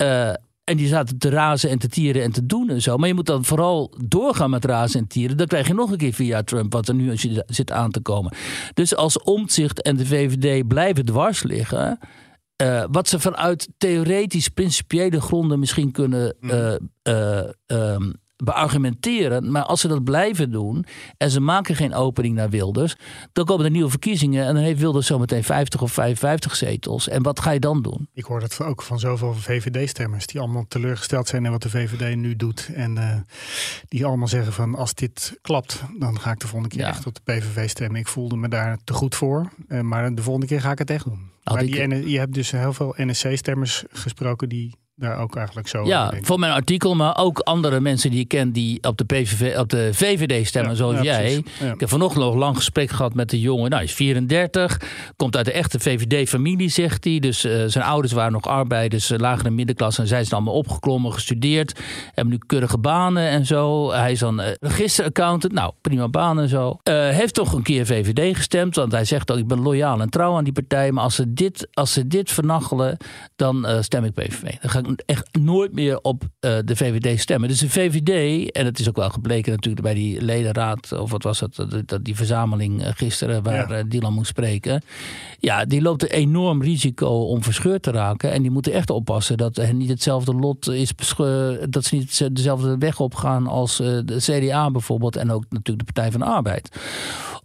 [0.02, 0.32] Uh,
[0.64, 2.96] en die zaten te razen en te tieren en te doen en zo.
[2.96, 5.36] Maar je moet dan vooral doorgaan met razen en tieren.
[5.36, 8.32] Dan krijg je nog een keer via Trump, wat er nu zit aan te komen.
[8.74, 11.98] Dus als Omtzigt en de VVD blijven dwars liggen.
[12.62, 16.74] Uh, wat ze vanuit theoretisch principiële gronden misschien kunnen uh,
[17.66, 17.96] uh,
[18.44, 19.50] beargumenteren.
[19.50, 20.84] Maar als ze dat blijven doen
[21.16, 22.96] en ze maken geen opening naar Wilders,
[23.32, 27.08] dan komen er nieuwe verkiezingen en dan heeft Wilders zometeen 50 of 55 zetels.
[27.08, 28.08] En wat ga je dan doen?
[28.12, 32.16] Ik hoor dat ook van zoveel VVD-stemmers die allemaal teleurgesteld zijn in wat de VVD
[32.16, 32.70] nu doet.
[32.74, 33.16] En uh,
[33.88, 37.14] die allemaal zeggen van als dit klapt, dan ga ik de volgende keer echt op
[37.14, 38.00] de PVV stemmen.
[38.00, 40.90] Ik voelde me daar te goed voor, uh, maar de volgende keer ga ik het
[40.90, 41.33] echt doen.
[41.44, 46.12] Maar die, je hebt dus heel veel NSC-stemmers gesproken die daar ook eigenlijk zo Ja,
[46.20, 49.68] voor mijn artikel, maar ook andere mensen die ik ken die op de, PVV, op
[49.68, 51.34] de VVD stemmen, zoals jij.
[51.72, 53.70] Ik heb vanochtend nog een lang gesprek gehad met de jongen.
[53.70, 54.80] Nou, hij is 34,
[55.16, 57.18] komt uit de echte VVD-familie, zegt hij.
[57.18, 60.00] Dus uh, zijn ouders waren nog arbeiders, uh, lagere middenklasse.
[60.00, 61.80] En zij zijn allemaal opgeklommen, gestudeerd.
[62.12, 63.92] Hebben nu keurige banen en zo.
[63.92, 65.52] Hij is dan uh, registeraccountant.
[65.52, 66.78] Nou, prima baan en zo.
[66.90, 70.36] heeft toch een keer VVD gestemd, want hij zegt ook, ik ben loyaal en trouw
[70.36, 70.92] aan die partij.
[70.92, 72.96] Maar als ze dit, als ze dit vernachelen,
[73.36, 74.42] dan stem ik PVV.
[74.60, 76.28] Dan ga echt nooit meer op uh,
[76.64, 77.48] de VVD stemmen.
[77.48, 81.22] Dus de VVD, en het is ook wel gebleken natuurlijk bij die ledenraad, of wat
[81.22, 83.82] was dat, dat die verzameling eh, gisteren waar ja.
[83.82, 84.82] Dylan moest spreken.
[85.38, 88.32] Ja, die loopt een enorm risico om verscheurd te raken.
[88.32, 90.92] En die moeten echt oppassen dat er niet hetzelfde lot is,
[91.68, 96.10] dat ze niet dezelfde weg opgaan als de CDA bijvoorbeeld en ook natuurlijk de Partij
[96.10, 96.70] van de Arbeid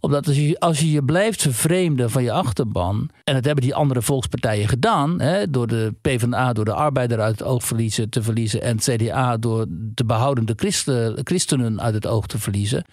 [0.00, 3.08] omdat als je, als je je blijft vervreemden van je achterban.
[3.24, 5.20] En dat hebben die andere volkspartijen gedaan.
[5.20, 8.62] Hè, door de PvdA, door de arbeider uit het oog verliezen, te verliezen.
[8.62, 12.84] En het CDA door de behoudende christen, christenen uit het oog te verliezen.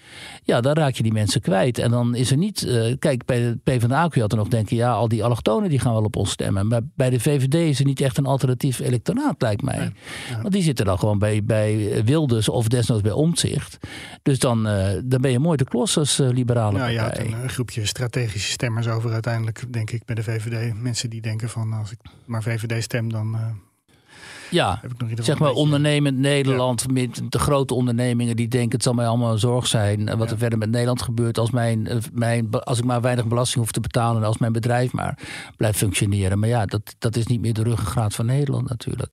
[0.43, 1.77] Ja, dan raak je die mensen kwijt.
[1.77, 2.65] En dan is er niet.
[2.65, 4.75] Uh, kijk, bij de PvdA kun je altijd nog denken.
[4.75, 6.67] Ja, al die allochtonen die gaan wel op ons stemmen.
[6.67, 9.91] Maar bij de VVD is er niet echt een alternatief electoraat, lijkt mij.
[10.41, 13.77] Want die zitten dan gewoon bij, bij Wilders of desnoods bij Omtzigt.
[14.23, 17.49] Dus dan, uh, dan ben je mooi de klos als uh, liberale ja, ja, een
[17.49, 20.73] groepje strategische stemmers over uiteindelijk, denk ik, bij de VVD.
[20.81, 23.35] Mensen die denken van als ik maar VVD stem, dan.
[23.35, 23.49] Uh,
[24.49, 26.93] ja, heb ik nog zeg maar ondernemend Nederland ja.
[26.93, 30.07] met de grote ondernemingen die denken het zal mij allemaal een zorg zijn.
[30.07, 33.27] En wat er verder met Nederland gebeurt als, mijn, eh, mijn, als ik maar weinig
[33.27, 35.19] belasting hoef te betalen en als mijn bedrijf maar
[35.57, 36.39] blijft functioneren.
[36.39, 39.11] Maar ja, dat, dat is niet meer de ruggengraat van Nederland natuurlijk.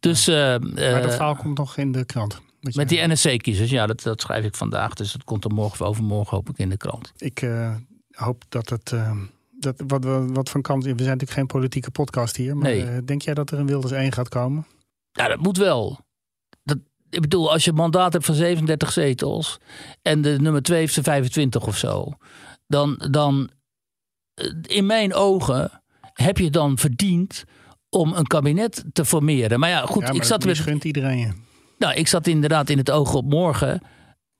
[0.00, 2.40] Dus, uh, maar dat verhaal komt nog in de krant.
[2.72, 4.94] Met die NSC-kiezers, ja, dat, dat schrijf ik vandaag.
[4.94, 7.12] Dus dat komt er morgen of overmorgen hoop ik in de krant.
[7.16, 7.74] Ik uh,
[8.10, 8.90] hoop dat het...
[8.90, 9.16] Uh,
[9.50, 10.82] dat, wat, wat, wat van kant...
[10.82, 12.56] We zijn natuurlijk geen politieke podcast hier.
[12.56, 12.84] Maar nee.
[12.84, 14.66] uh, denk jij dat er een Wilders 1 gaat komen?
[15.12, 15.98] Ja, dat moet wel.
[16.62, 16.78] Dat,
[17.10, 19.58] ik bedoel, als je een mandaat hebt van 37 zetels...
[20.02, 22.12] en de nummer 2 heeft er 25 of zo...
[22.66, 23.50] dan, dan
[24.62, 27.44] in mijn ogen heb je dan verdiend
[27.88, 29.60] om een kabinet te formeren.
[29.60, 30.84] Maar ja, goed, ja, maar ik zat met...
[30.84, 31.44] iedereen.
[31.78, 33.80] Nou, ik zat inderdaad in het oog op morgen.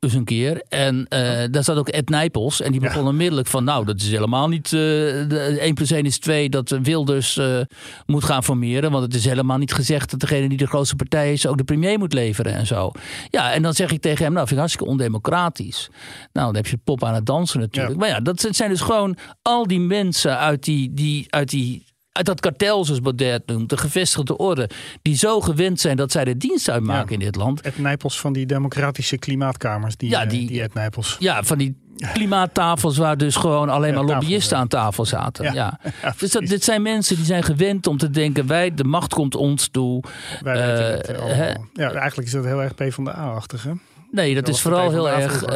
[0.05, 0.63] Dus een keer.
[0.69, 2.61] En uh, daar zat ook Ed Nijpels.
[2.61, 3.09] En die begon ja.
[3.09, 3.65] onmiddellijk van...
[3.65, 4.65] nou, dat is helemaal niet...
[4.67, 4.81] Uh,
[5.29, 7.61] de 1 plus 1 is 2 dat Wilders uh,
[8.07, 8.91] moet gaan formeren.
[8.91, 10.11] Want het is helemaal niet gezegd...
[10.11, 11.47] dat degene die de grootste partij is...
[11.47, 12.91] ook de premier moet leveren en zo.
[13.31, 14.33] Ja, en dan zeg ik tegen hem...
[14.33, 15.89] nou, vind ik hartstikke ondemocratisch.
[16.33, 17.95] Nou, dan heb je pop aan het dansen natuurlijk.
[17.95, 17.99] Ja.
[17.99, 20.95] Maar ja, dat zijn dus gewoon al die mensen uit die...
[20.95, 21.85] die, uit die
[22.15, 24.71] uit dat kartel, zoals Baudet noemt, de gevestigde orde,
[25.03, 27.61] die zo gewend zijn dat zij de dienst uitmaken ja, in dit land.
[27.61, 31.17] Ed Nijpels van die democratische klimaatkamers, die, ja, die, die Ed Nijpels.
[31.19, 31.77] Ja, van die
[32.13, 35.45] klimaattafels waar dus gewoon alleen maar lobbyisten aan tafel zaten.
[35.45, 35.53] Ja.
[35.53, 35.79] Ja.
[36.03, 39.15] Ja, dus dat, dit zijn mensen die zijn gewend om te denken: wij, de macht
[39.15, 40.03] komt ons toe.
[40.41, 41.59] Wij Eh, het?
[41.73, 43.73] Ja, eigenlijk is dat heel erg PvdA-achtig, hè?
[44.15, 45.49] Nee, dat Dat is vooral heel erg, vroeger.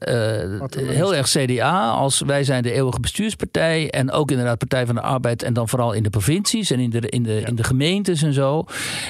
[0.00, 1.90] eh, eh, Wat er heel erg CDA.
[1.90, 3.90] Als wij zijn de eeuwige bestuurspartij.
[3.90, 5.42] En ook inderdaad Partij van de Arbeid.
[5.42, 8.32] En dan vooral in de provincies en in de, in de, in de gemeentes en
[8.32, 8.64] zo.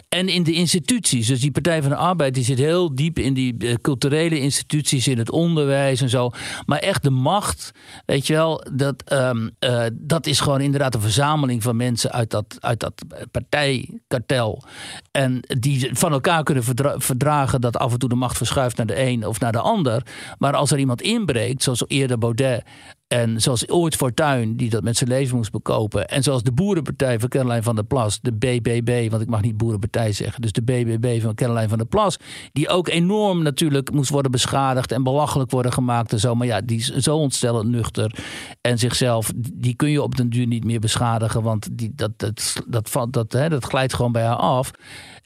[0.08, 1.26] En in de instituties.
[1.26, 5.08] Dus die Partij van de Arbeid die zit heel diep in die eh, culturele instituties.
[5.08, 6.30] In het onderwijs en zo.
[6.66, 7.70] Maar echt de macht,
[8.06, 8.64] weet je wel.
[8.72, 13.02] Dat, ehm, eh, dat is gewoon inderdaad een verzameling van mensen uit dat, uit dat
[13.30, 14.62] partijkartel.
[15.10, 18.86] En die van elkaar kunnen verdra- verdragen dat af en toe de macht verschuift naar
[18.88, 20.02] de een of naar de ander.
[20.38, 22.64] Maar als er iemand inbreekt, zoals eerder Baudet.
[23.08, 26.08] En zoals ooit Fortuyn, die dat met zijn leven moest bekopen.
[26.08, 29.56] En zoals de Boerenpartij van Caroline van der Plas, de BBB, want ik mag niet
[29.56, 30.40] Boerenpartij zeggen.
[30.40, 32.16] Dus de BBB van Caroline van der Plas.
[32.52, 36.34] Die ook enorm natuurlijk moest worden beschadigd en belachelijk worden gemaakt en zo.
[36.34, 38.18] Maar ja, die is zo ontstellend nuchter.
[38.60, 41.42] En zichzelf, die kun je op den duur niet meer beschadigen.
[41.42, 44.70] Want die, dat, dat, dat, dat, dat, hè, dat glijdt gewoon bij haar af.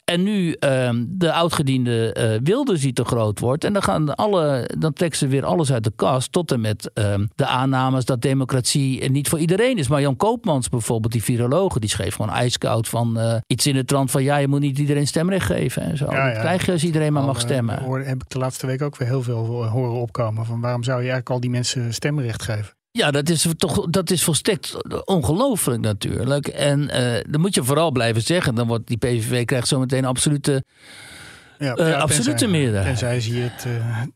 [0.05, 3.65] En nu ehm, de oudgediende eh Wilders die te groot wordt.
[3.65, 6.33] En dan, gaan alle, dan trekken ze weer alles uit de kast.
[6.33, 9.89] Tot en met ehm, de aannames dat democratie niet voor iedereen is.
[9.89, 13.85] Maar Jan Koopmans bijvoorbeeld, die virologe, die schreef gewoon ijskoud van eh, iets in de
[13.85, 16.11] trant van ja, je moet niet iedereen stemrecht geven en zo.
[16.11, 16.41] Ja, dat ja.
[16.41, 17.83] krijg je als iedereen maar mag Al, eh, stemmen.
[17.83, 20.47] hoor- heb ik de laatste week ook weer heel veel horen opkomen.
[20.47, 22.75] Van waarom zou je eigenlijk al die mensen stemrecht geven?
[22.93, 26.49] Ja, dat is toch dat is volstrekt ongelooflijk natuurlijk.
[26.49, 28.55] En eh, dan moet je vooral blijven zeggen.
[28.55, 30.65] Dan wordt die PVV krijgt zometeen absolute,
[31.59, 32.99] Ja, eh, ja, absolute meerderheid.
[32.99, 33.67] Ze je het,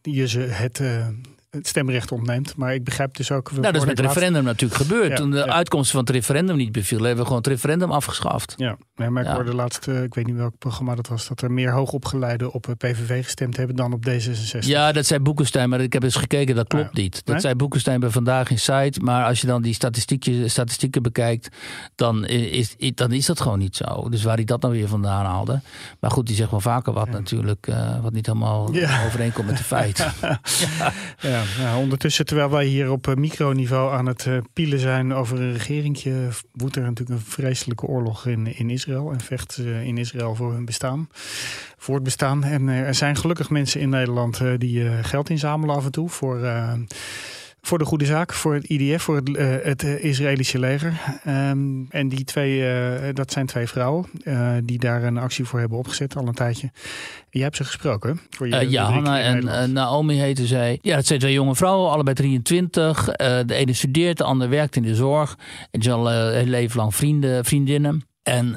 [0.04, 1.06] eh, ze het, eh,
[1.50, 2.56] het stemrecht ontneemt.
[2.56, 3.50] Maar ik begrijp dus ook...
[3.50, 5.08] Nou, dat is met het referendum natuurlijk gebeurd.
[5.08, 5.44] Ja, Toen de ja.
[5.46, 8.54] uitkomst van het referendum niet beviel, hebben we gewoon het referendum afgeschaft.
[8.56, 9.34] Ja, nee, maar ik Ja.
[9.34, 12.66] hoorde laatst, eh, ik weet niet welk programma dat was, dat er meer hoogopgeleiden op
[12.68, 14.58] eh, PVV gestemd hebben dan op D66.
[14.66, 17.00] Ja, dat zei Boekenstein, maar ik heb eens gekeken, dat klopt Ah, ja.
[17.02, 17.14] niet.
[17.14, 17.40] Dat Nee?
[17.40, 19.00] zei Boekenstein bij Vandaag in Site.
[19.00, 21.48] Maar als je dan die statistieken, statistieken bekijkt,
[21.94, 24.08] dan is, dan is dat gewoon niet zo.
[24.08, 25.60] Dus waar hij dat nou weer vandaan haalde.
[26.00, 29.04] Maar goed, die zegt wel vaker wat natuurlijk, eh, wat niet helemaal Ja.
[29.06, 30.12] overeenkomt met de feiten.
[31.20, 31.42] Ja,
[31.78, 36.28] ondertussen, terwijl wij hier op eh, microniveau aan het eh, pielen zijn over een regeringje,
[36.52, 40.64] woedt er natuurlijk een vreselijke oorlog in, in Israël en vecht in Israël voor hun
[40.64, 41.08] bestaan,
[41.76, 42.44] voor het bestaan.
[42.44, 46.40] En eh, er zijn gelukkig mensen in Nederland die geld inzamelen af en toe voor.
[47.66, 51.00] Voor de goede zaak, voor het IDF, voor het, eh, het eh, Israëlische leger.
[51.24, 54.06] Ehm, en die twee, eh, dat zijn twee vrouwen
[54.64, 56.70] die daar een actie voor hebben opgezet al een tijdje.
[57.30, 58.20] Jij hebt ze gesproken.
[58.30, 60.78] Voor je ja, Hanna en Naomi heten zij.
[60.82, 63.08] Ja, het zijn twee jonge vrouwen, allebei 23.
[63.08, 65.38] Eh, de ene studeert, de ander werkt in de zorg.
[65.70, 68.06] En ze zijn al heel leven lang vrienden, vriendinnen.
[68.22, 68.56] En,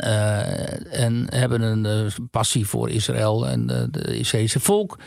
[0.91, 4.97] en hebben een passie voor Israël en de Israëlische volk.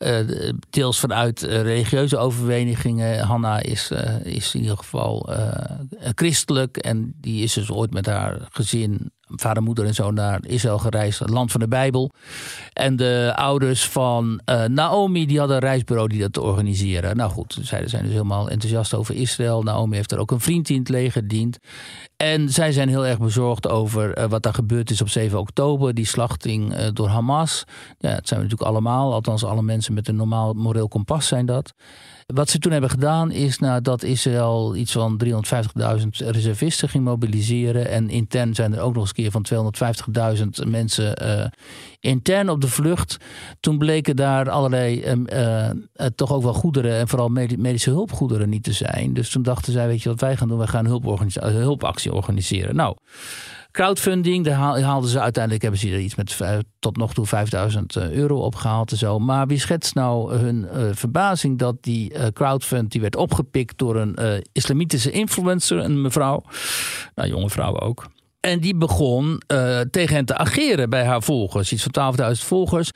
[0.00, 3.18] Eh, de- deels vanuit eh, religieuze overwegingen.
[3.18, 5.28] Hanna is, eh, is in ieder geval
[6.14, 6.76] christelijk.
[6.76, 11.18] En die is dus ooit met haar gezin, vader, moeder en zo, naar Israël gereisd.
[11.18, 12.10] Het land van de Bijbel.
[12.72, 17.16] En de ouders van eh, Naomi, die hadden een reisbureau die dat organiseren.
[17.16, 19.62] Nou goed, zij zijn dus helemaal enthousiast over Israël.
[19.62, 21.58] Naomi heeft er ook een vriend in het leger dient.
[22.16, 25.94] En zij zijn heel erg bezorgd over eh, wat daar gebeurd is op 7 oktober.
[25.94, 27.64] Die slachting eh, door Hamas.
[27.98, 29.12] Ja, dat zijn we natuurlijk allemaal.
[29.12, 31.74] Althans, alle mensen met een normaal moreel kompas zijn dat.
[32.34, 37.88] Wat ze toen hebben gedaan is nadat Israël iets van 350.000 reservisten ging mobiliseren.
[37.88, 39.74] En intern zijn er ook nog eens een keer van
[40.64, 41.46] 250.000 mensen eh,
[42.00, 43.16] intern op de vlucht.
[43.60, 45.76] Toen bleken daar allerlei ehm, eh, eh,
[46.14, 49.14] toch ook wel goederen en vooral medi- medische hulpgoederen niet te zijn.
[49.14, 50.58] Dus toen dachten zij, weet je wat wij gaan doen?
[50.58, 52.74] Wij gaan een hulpactie organiseren.
[52.74, 52.96] Nou,
[53.70, 56.36] crowdfunding, daar haal- haalden ze uiteindelijk, hebben ze iets met
[56.78, 59.18] tot nog toe 5000 euro opgehaald en zo.
[59.18, 63.96] Maar wie schetst nou hun eh, verbazing dat die eh, crowdfund, die werd opgepikt door
[63.96, 66.42] een eh, islamitische influencer, een mevrouw,
[67.14, 68.06] nou jonge vrouw ook.
[68.40, 71.72] En die begon eh, tegen hen te ageren bij haar volgers.
[71.72, 72.90] Iets van 12.000 volgers.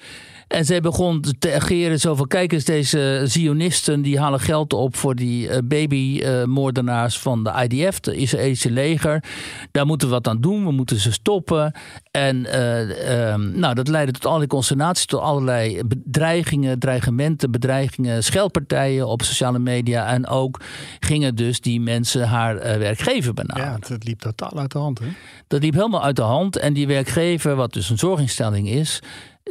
[0.54, 2.26] En zij begon te ageren zo van...
[2.26, 4.96] kijk eens, deze Zionisten die halen geld op...
[4.96, 9.24] voor die eh, babymoordenaars van de IDF, de Israëlische leger.
[9.70, 10.64] Daar moeten we wat aan doen.
[10.64, 11.72] We moeten ze stoppen.
[12.10, 15.06] En eh, ehm, nou, dat leidde tot allerlei consternaties...
[15.06, 18.24] tot allerlei bedreigingen, dreigementen, bedreigingen...
[18.24, 20.06] scheldpartijen op sociale media.
[20.06, 20.60] En ook
[21.00, 23.78] gingen dus die mensen haar eh, werkgever benaderen.
[23.88, 24.98] Ja, het liep totaal uit de hand.
[24.98, 25.06] Hè?
[25.46, 26.56] Dat liep helemaal uit de hand.
[26.56, 29.00] En die werkgever, wat dus een zorginstelling is,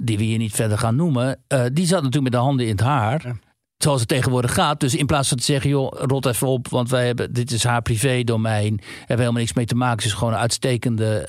[0.01, 2.71] die we hier niet verder gaan noemen, eh, die zat natuurlijk met de handen in
[2.71, 3.41] het haar.
[3.77, 4.79] zoals het tegenwoordig gaat.
[4.79, 7.63] Dus in plaats van te zeggen, joh, rot even op, want wij hebben, dit is
[7.63, 8.79] haar privé-domein.
[8.89, 10.01] Hebben we helemaal niks mee te maken.
[10.01, 11.19] Ze is gewoon een uitstekende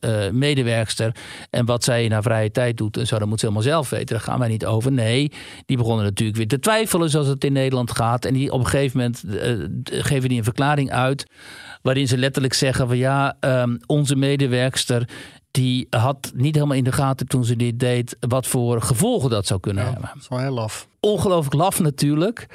[0.00, 1.14] eh, medewerkster.
[1.50, 3.90] En wat zij in haar vrije tijd doet en zo, dat moet ze helemaal zelf
[3.90, 4.06] weten.
[4.06, 4.92] Daar gaan wij niet over.
[4.92, 5.32] Nee,
[5.66, 8.24] die begonnen natuurlijk weer te twijfelen zoals het in Nederland gaat.
[8.24, 9.24] En die op een gegeven moment
[9.84, 11.26] geven die een verklaring uit.
[11.82, 15.08] Waarin ze letterlijk zeggen van ja, ehm, onze medewerkster
[15.50, 19.46] die had niet helemaal in de gaten toen ze dit deed, wat voor gevolgen dat
[19.46, 20.10] zou kunnen hebben.
[20.14, 20.88] Dat is wel heel laf.
[21.00, 22.46] Ongelooflijk laf natuurlijk.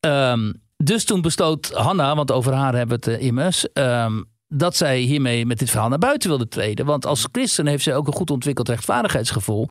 [0.00, 4.76] Ehm, dus toen besloot Hanna, want over haar hebben we het uh, immers, ehm, dat
[4.76, 6.86] zij hiermee met dit verhaal naar buiten wilde treden.
[6.86, 9.68] Want als christen heeft zij ook een goed ontwikkeld rechtvaardigheidsgevoel.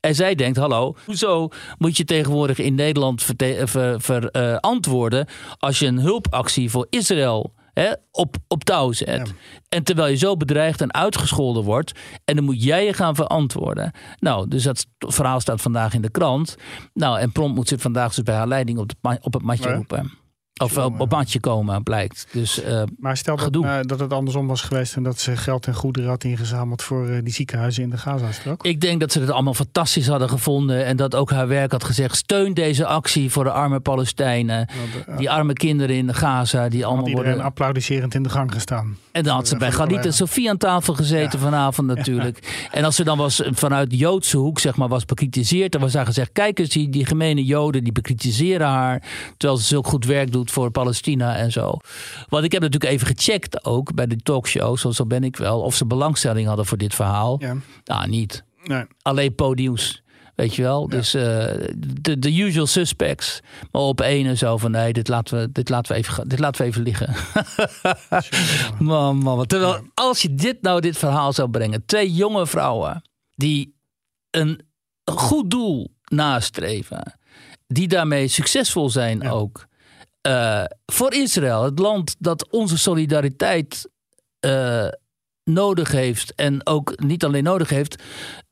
[0.00, 3.26] En zij denkt, hallo, hoezo moet je tegenwoordig in Nederland
[3.98, 5.26] verantwoorden
[5.58, 9.32] als je een hulpactie voor Israël hè, op, op touw zet.
[9.68, 11.92] En terwijl je zo bedreigd en uitgescholden wordt.
[12.24, 13.92] En dan moet jij je gaan verantwoorden.
[14.18, 16.56] Nou, dus dat verhaal staat vandaag in de krant.
[16.92, 19.72] Nou, en prompt moet ze vandaag dus bij haar leiding op, de, op het matje
[19.72, 20.12] roepen.
[20.62, 22.26] Of op, op matje komen, blijkt.
[22.32, 25.66] Dus, uh, maar stel dat, uh, dat het andersom was geweest en dat ze geld
[25.66, 28.64] en goederen had ingezameld voor uh, die ziekenhuizen in de Gazastrook.
[28.64, 31.84] Ik denk dat ze het allemaal fantastisch hadden gevonden en dat ook haar werk had
[31.84, 34.68] gezegd: steun deze actie voor de arme Palestijnen,
[35.16, 37.44] die arme kinderen in Gaza, die allemaal iedereen worden.
[37.44, 38.96] applaudisserend in de gang gestaan.
[39.12, 41.44] En dan had ze bij Galit en Sofie aan tafel gezeten ja.
[41.44, 42.66] vanavond natuurlijk.
[42.70, 46.06] En als ze dan was vanuit Joodse hoek zeg maar was bekritiseerd, dan was daar
[46.06, 49.02] gezegd: kijk eens, die, die gemene Joden die bekritiseren haar,
[49.36, 51.76] terwijl ze zulk goed werk doet voor Palestina en zo.
[52.28, 55.60] Want ik heb natuurlijk even gecheckt ook bij de talkshow, zo, zo ben ik wel,
[55.60, 57.36] of ze belangstelling hadden voor dit verhaal.
[57.38, 57.56] Ja.
[57.84, 58.44] Nou, niet.
[58.64, 58.84] Nee.
[59.02, 60.04] Alleen podiums.
[60.36, 60.86] Weet je wel?
[60.90, 60.96] Ja.
[60.96, 63.40] Dus de, de usual suspects.
[63.70, 66.38] Maar op één en zo van nee, dit laten we, dit laten we, even, dit
[66.38, 67.14] laten we even liggen.
[68.78, 69.46] man, man.
[69.46, 69.82] Terwijl ja.
[69.94, 71.86] als je dit nou, dit verhaal zou brengen.
[71.86, 73.02] Twee jonge vrouwen
[73.34, 73.76] die
[74.30, 74.60] een
[75.04, 77.18] goed doel nastreven.
[77.66, 79.30] Die daarmee succesvol zijn ja.
[79.30, 79.65] ook.
[80.26, 83.88] Uh, voor Israël, het land dat onze solidariteit
[84.46, 84.88] uh,
[85.44, 86.34] nodig heeft.
[86.34, 88.02] En ook niet alleen nodig heeft.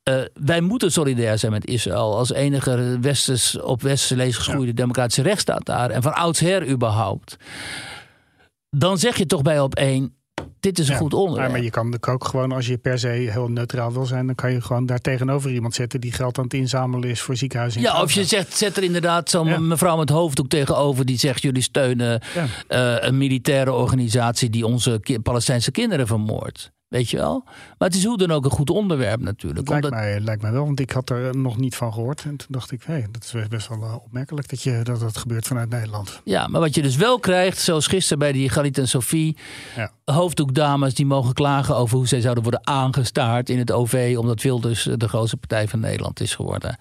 [0.09, 4.73] Uh, wij moeten solidair zijn met Israël als enige westers, op westerse lees geschoeide ja.
[4.73, 5.91] democratische rechtsstaat daar.
[5.91, 7.37] En van oudsher überhaupt.
[8.71, 10.17] Dan zeg je toch bij op één.
[10.65, 11.51] Dit is een ja, goed onderwerp.
[11.51, 14.53] Maar je kan ook gewoon, als je per se heel neutraal wil zijn, dan kan
[14.53, 17.81] je gewoon daar tegenover iemand zetten die geld aan het inzamelen is voor ziekenhuizen.
[17.81, 19.59] Ja, of je zegt, zet er inderdaad zo'n ja.
[19.59, 22.23] mevrouw met hoofddoek tegenover die zegt: jullie steunen
[22.69, 22.97] ja.
[22.97, 26.73] uh, een militaire organisatie die onze ki Palestijnse kinderen vermoordt.
[26.95, 27.43] Weet je wel?
[27.79, 29.69] Maar het is hoe dan ook een goed onderwerp natuurlijk.
[29.69, 30.01] Lijkt, Omdat...
[30.01, 32.25] mij, lijkt mij wel, want ik had er nog niet van gehoord.
[32.25, 35.01] En toen dacht ik, hé, hey, dat is best wel uh, opmerkelijk dat, je, dat
[35.01, 36.21] dat gebeurt vanuit Nederland.
[36.25, 39.37] Ja, maar wat je dus wel krijgt, zoals gisteren bij die Galit en Sophie...
[39.77, 39.91] Ja.
[40.05, 44.15] hoofddoekdames die mogen klagen over hoe zij zouden worden aangestaard in het OV...
[44.19, 46.77] omdat Wilders de grootste partij van Nederland is geworden.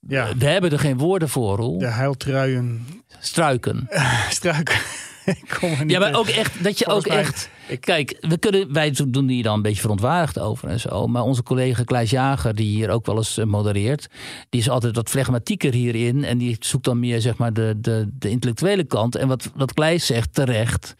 [0.00, 0.36] Ja.
[0.36, 1.78] We hebben er geen woorden voor, Roel.
[1.78, 2.86] De huiltruien.
[3.18, 3.88] Struiken.
[4.30, 4.80] Struiken.
[5.86, 7.50] ja, maar ook echt, dat je ook mij, echt...
[7.80, 11.06] Kijk, we kunnen, wij doen hier dan een beetje verontwaardigd over en zo.
[11.06, 14.08] Maar onze collega Kleis Jager, die hier ook wel eens modereert...
[14.48, 16.24] die is altijd wat flegmatieker hierin.
[16.24, 19.16] En die zoekt dan meer, zeg maar, de, de, de intellectuele kant.
[19.16, 20.96] En wat, wat Kleis zegt, terecht...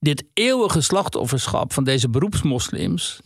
[0.00, 3.20] dit eeuwige slachtofferschap van deze beroepsmoslims...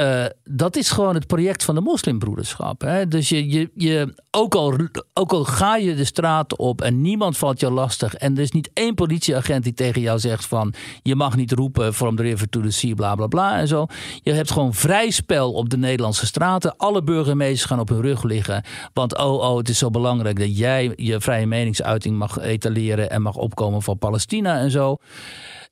[0.00, 2.80] Uh, dat is gewoon het project van de moslimbroederschap.
[2.80, 3.08] Hè?
[3.08, 4.76] Dus je, je, je, ook, al,
[5.14, 8.14] ook al ga je de straat op en niemand valt je lastig.
[8.14, 11.94] En er is niet één politieagent die tegen jou zegt van je mag niet roepen
[11.94, 13.86] from the river to the sea, bla bla bla en zo.
[14.22, 16.76] Je hebt gewoon vrij spel op de Nederlandse straten.
[16.76, 18.64] Alle burgemeesters gaan op hun rug liggen.
[18.92, 23.22] Want oh, oh, het is zo belangrijk dat jij je vrije meningsuiting mag etaleren en
[23.22, 24.98] mag opkomen voor Palestina en zo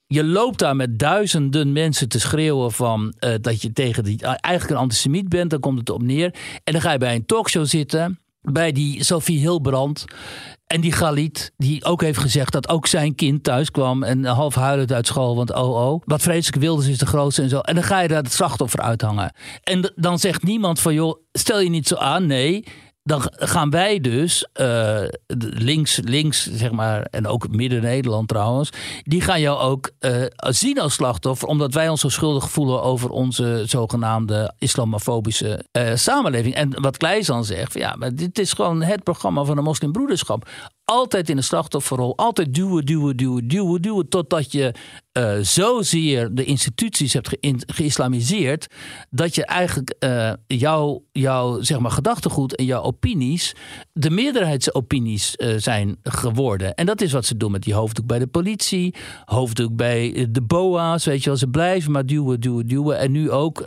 [0.06, 4.70] je loopt daar met duizenden mensen te schreeuwen van uh, dat je tegen die eigenlijk
[4.70, 6.34] een antisemiet bent, dan komt het op neer.
[6.64, 8.18] En dan ga je bij een talkshow zitten
[8.52, 10.04] bij die Sophie Hilbrand.
[10.66, 14.54] En die Galit, die ook heeft gezegd dat ook zijn kind thuis kwam en half
[14.54, 17.58] huilend uit school, want oh oh, wat vreselijk Wilders is de grootste en zo.
[17.58, 19.32] En dan ga je daar het slachtoffer uithangen.
[19.62, 22.64] En dan zegt niemand van joh, stel je niet zo aan, nee
[23.06, 25.02] dan gaan wij dus, uh,
[25.50, 28.70] links, links zeg maar, en ook Midden-Nederland trouwens,
[29.02, 33.10] die gaan jou ook uh, zien als slachtoffer, omdat wij ons zo schuldig voelen over
[33.10, 36.54] onze zogenaamde islamofobische uh, samenleving.
[36.54, 40.48] En wat Kleis dan zegt, ja, maar dit is gewoon het programma van de moslimbroederschap.
[40.88, 44.74] Altijd in de slachtofferrol, altijd duwen, duwen, duwen, duwen, duwen, totdat je
[45.18, 48.66] uh, zozeer de instituties hebt ge geïslamiseerd,
[49.10, 53.54] dat je eigenlijk uh, jouw jou, zeg maar, gedachtegoed en jouw opinies
[53.92, 56.74] de meerderheidsopinies uh, zijn geworden.
[56.74, 60.42] En dat is wat ze doen met die hoofddoek bij de politie, hoofddoek bij de
[60.42, 61.38] BOA's, weet je wel.
[61.38, 62.98] Ze blijven maar duwen, duwen, duwen.
[62.98, 63.64] En nu ook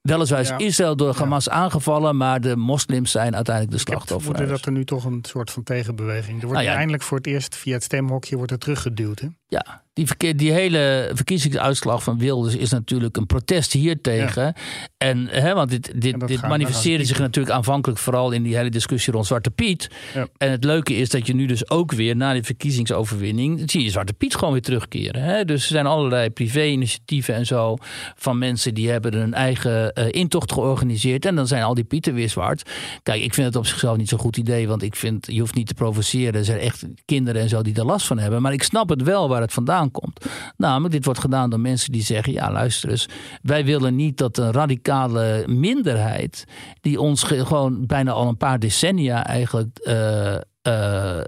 [0.00, 0.58] Weliswaar is Ja.
[0.58, 4.84] Israël door Hamas aangevallen, maar de moslims zijn uiteindelijk de Ik heb dat er nu
[4.84, 6.40] toch een soort van tegenbeweging.
[6.40, 6.74] Er wordt Nou ja.
[6.76, 9.20] eindelijk voor het eerst via het stemhokje wordt er teruggeduwd.
[9.20, 9.28] Hè?
[9.48, 9.82] Ja,
[10.16, 14.54] die, die hele verkiezingsuitslag van Wilders is natuurlijk een protest hiertegen.
[14.96, 19.12] En, hè, want dit, dit, dit manifesteerde zich natuurlijk aanvankelijk vooral in die hele discussie
[19.12, 19.90] rond Zwarte Piet.
[20.14, 20.28] Ja.
[20.36, 23.90] En het leuke is dat je nu dus ook weer na die verkiezingsoverwinning, zie je
[23.90, 25.22] Zwarte Piet gewoon weer terugkeren.
[25.22, 25.44] Hè?
[25.44, 27.76] Dus er zijn allerlei privé-initiatieven en zo
[28.16, 31.24] van mensen die hebben hun eigen eh, intocht georganiseerd.
[31.24, 32.70] En dan zijn al die Pieten weer zwart.
[33.02, 35.54] Kijk, ik vind het op zichzelf niet zo'n goed idee, want ik vind je hoeft
[35.54, 36.34] niet te provoceren.
[36.34, 38.42] Er zijn echt kinderen en zo die er last van hebben.
[38.42, 40.24] Maar ik snap het wel waar het vandaan komt.
[40.56, 43.08] Namelijk, dit wordt gedaan door mensen die zeggen: ja, luister eens,
[43.42, 46.44] wij willen niet dat een radicale minderheid,
[46.80, 51.20] die ons ge- gewoon bijna al een paar decennia eigenlijk eh, eh,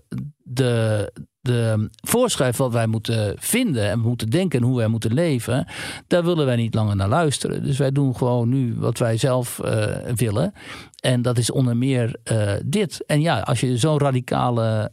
[0.42, 5.66] de, de voorschrijft wat wij moeten vinden en moeten denken en hoe wij moeten leven,
[6.06, 7.62] daar willen wij niet langer naar luisteren.
[7.64, 9.84] Dus wij doen gewoon nu wat wij zelf eh,
[10.14, 10.52] willen.
[11.00, 12.16] En dat is onder meer
[12.64, 13.04] dit.
[13.06, 14.90] En ja, als je zo'n radicale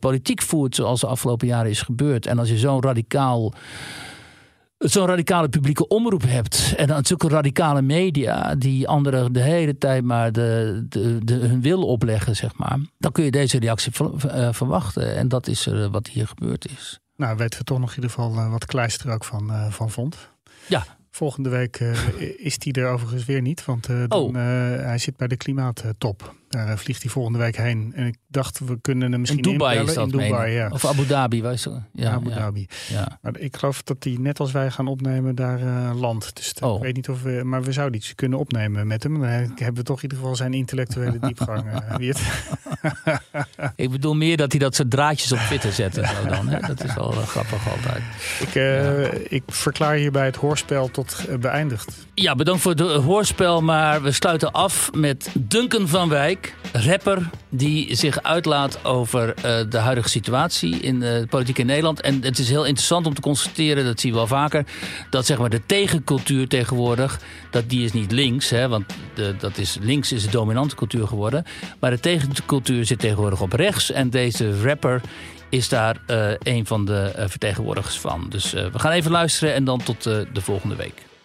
[0.00, 2.26] politiek voert zoals de afgelopen jaren is gebeurd.
[2.26, 3.52] En als je zo'n radicaal
[4.78, 6.74] zo'n radicale publieke omroep hebt.
[6.76, 11.60] En dan zulke radicale media die anderen de hele tijd maar de, de, de, hun
[11.60, 12.78] wil opleggen, zeg maar.
[12.98, 13.92] Dan kun je deze reactie
[14.28, 15.16] eh, verwachten.
[15.16, 16.98] En dat is eh, wat hier gebeurd is.
[17.16, 19.70] Nou, weten we toch nog in ieder geval eh, wat Kleister er ook van, eh,
[19.70, 20.16] van vond.
[20.68, 20.84] Ja.
[21.10, 21.90] Volgende week eh,
[22.46, 24.28] is hij er overigens weer niet, want eh, dan, Oh.
[24.28, 26.34] eh, hij zit bij de klimaattop.
[26.56, 27.92] Daar eh, vliegt hij volgende week heen.
[27.94, 30.68] En ik dacht, we kunnen hem misschien in Dubai is dat, in Dubai, ja.
[30.68, 31.42] Of Abu Dhabi.
[31.42, 31.58] Wij
[31.92, 32.34] ja, Abu ja.
[32.34, 32.66] Dhabi.
[32.88, 33.18] Ja.
[33.22, 36.36] Maar ik geloof dat hij net als wij gaan opnemen daar eh, land.
[36.36, 36.76] Dus Oh.
[36.76, 39.20] ik weet niet of we, maar we zouden iets kunnen opnemen met hem.
[39.20, 41.64] Dan hebben we toch in ieder geval zijn intellectuele diepgang.
[41.96, 42.20] Wiert.
[43.76, 46.48] Ik bedoel meer dat hij dat soort draadjes op Twitter zet zo dan.
[46.48, 46.60] Hè?
[46.60, 48.02] Dat is wel grappig altijd.
[48.40, 52.06] ik, eh, ik verklaar hierbij het hoorspel tot beëindigd.
[52.14, 53.60] Ja, bedankt voor het hoorspel.
[53.62, 57.30] Maar we sluiten af met Duncan van Wijk, rapper.
[57.48, 62.00] Die zich uitlaat over eh, de huidige situatie in eh, de politiek in Nederland.
[62.00, 64.66] En het is heel interessant om te constateren, dat zie je wel vaker.
[65.10, 67.20] Dat zeg maar de tegencultuur tegenwoordig,
[67.50, 68.50] dat die is niet links.
[68.50, 68.84] Hè, want
[69.38, 71.44] dat is, links is de dominante cultuur geworden.
[71.80, 73.90] Maar de tegencultuur zit tegenwoordig op rechts.
[73.90, 75.00] En deze rapper
[75.48, 78.26] is daar eh, een van de vertegenwoordigers van.
[78.28, 81.15] Dus we gaan even luisteren en dan tot de volgende week.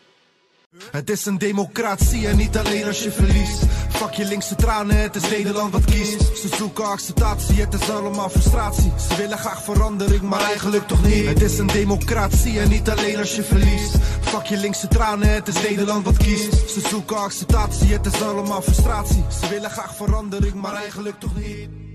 [0.91, 3.63] Het is een democratie en niet alleen als je verliest.
[3.89, 6.37] Fuck je linkse tranen, het is Nederland wat kiest.
[6.37, 8.91] Ze zoeken acceptatie, het is allemaal frustratie.
[9.09, 11.25] Ze willen graag verandering, maar eigenlijk toch niet.
[11.25, 13.95] Het is een democratie en niet alleen als je verliest.
[14.21, 16.69] Fuck je linkse tranen, het is Nederland wat kiest.
[16.69, 19.23] Ze zoeken acceptatie, het is allemaal frustratie.
[19.41, 21.90] Ze willen graag verandering, maar eigenlijk toch niet.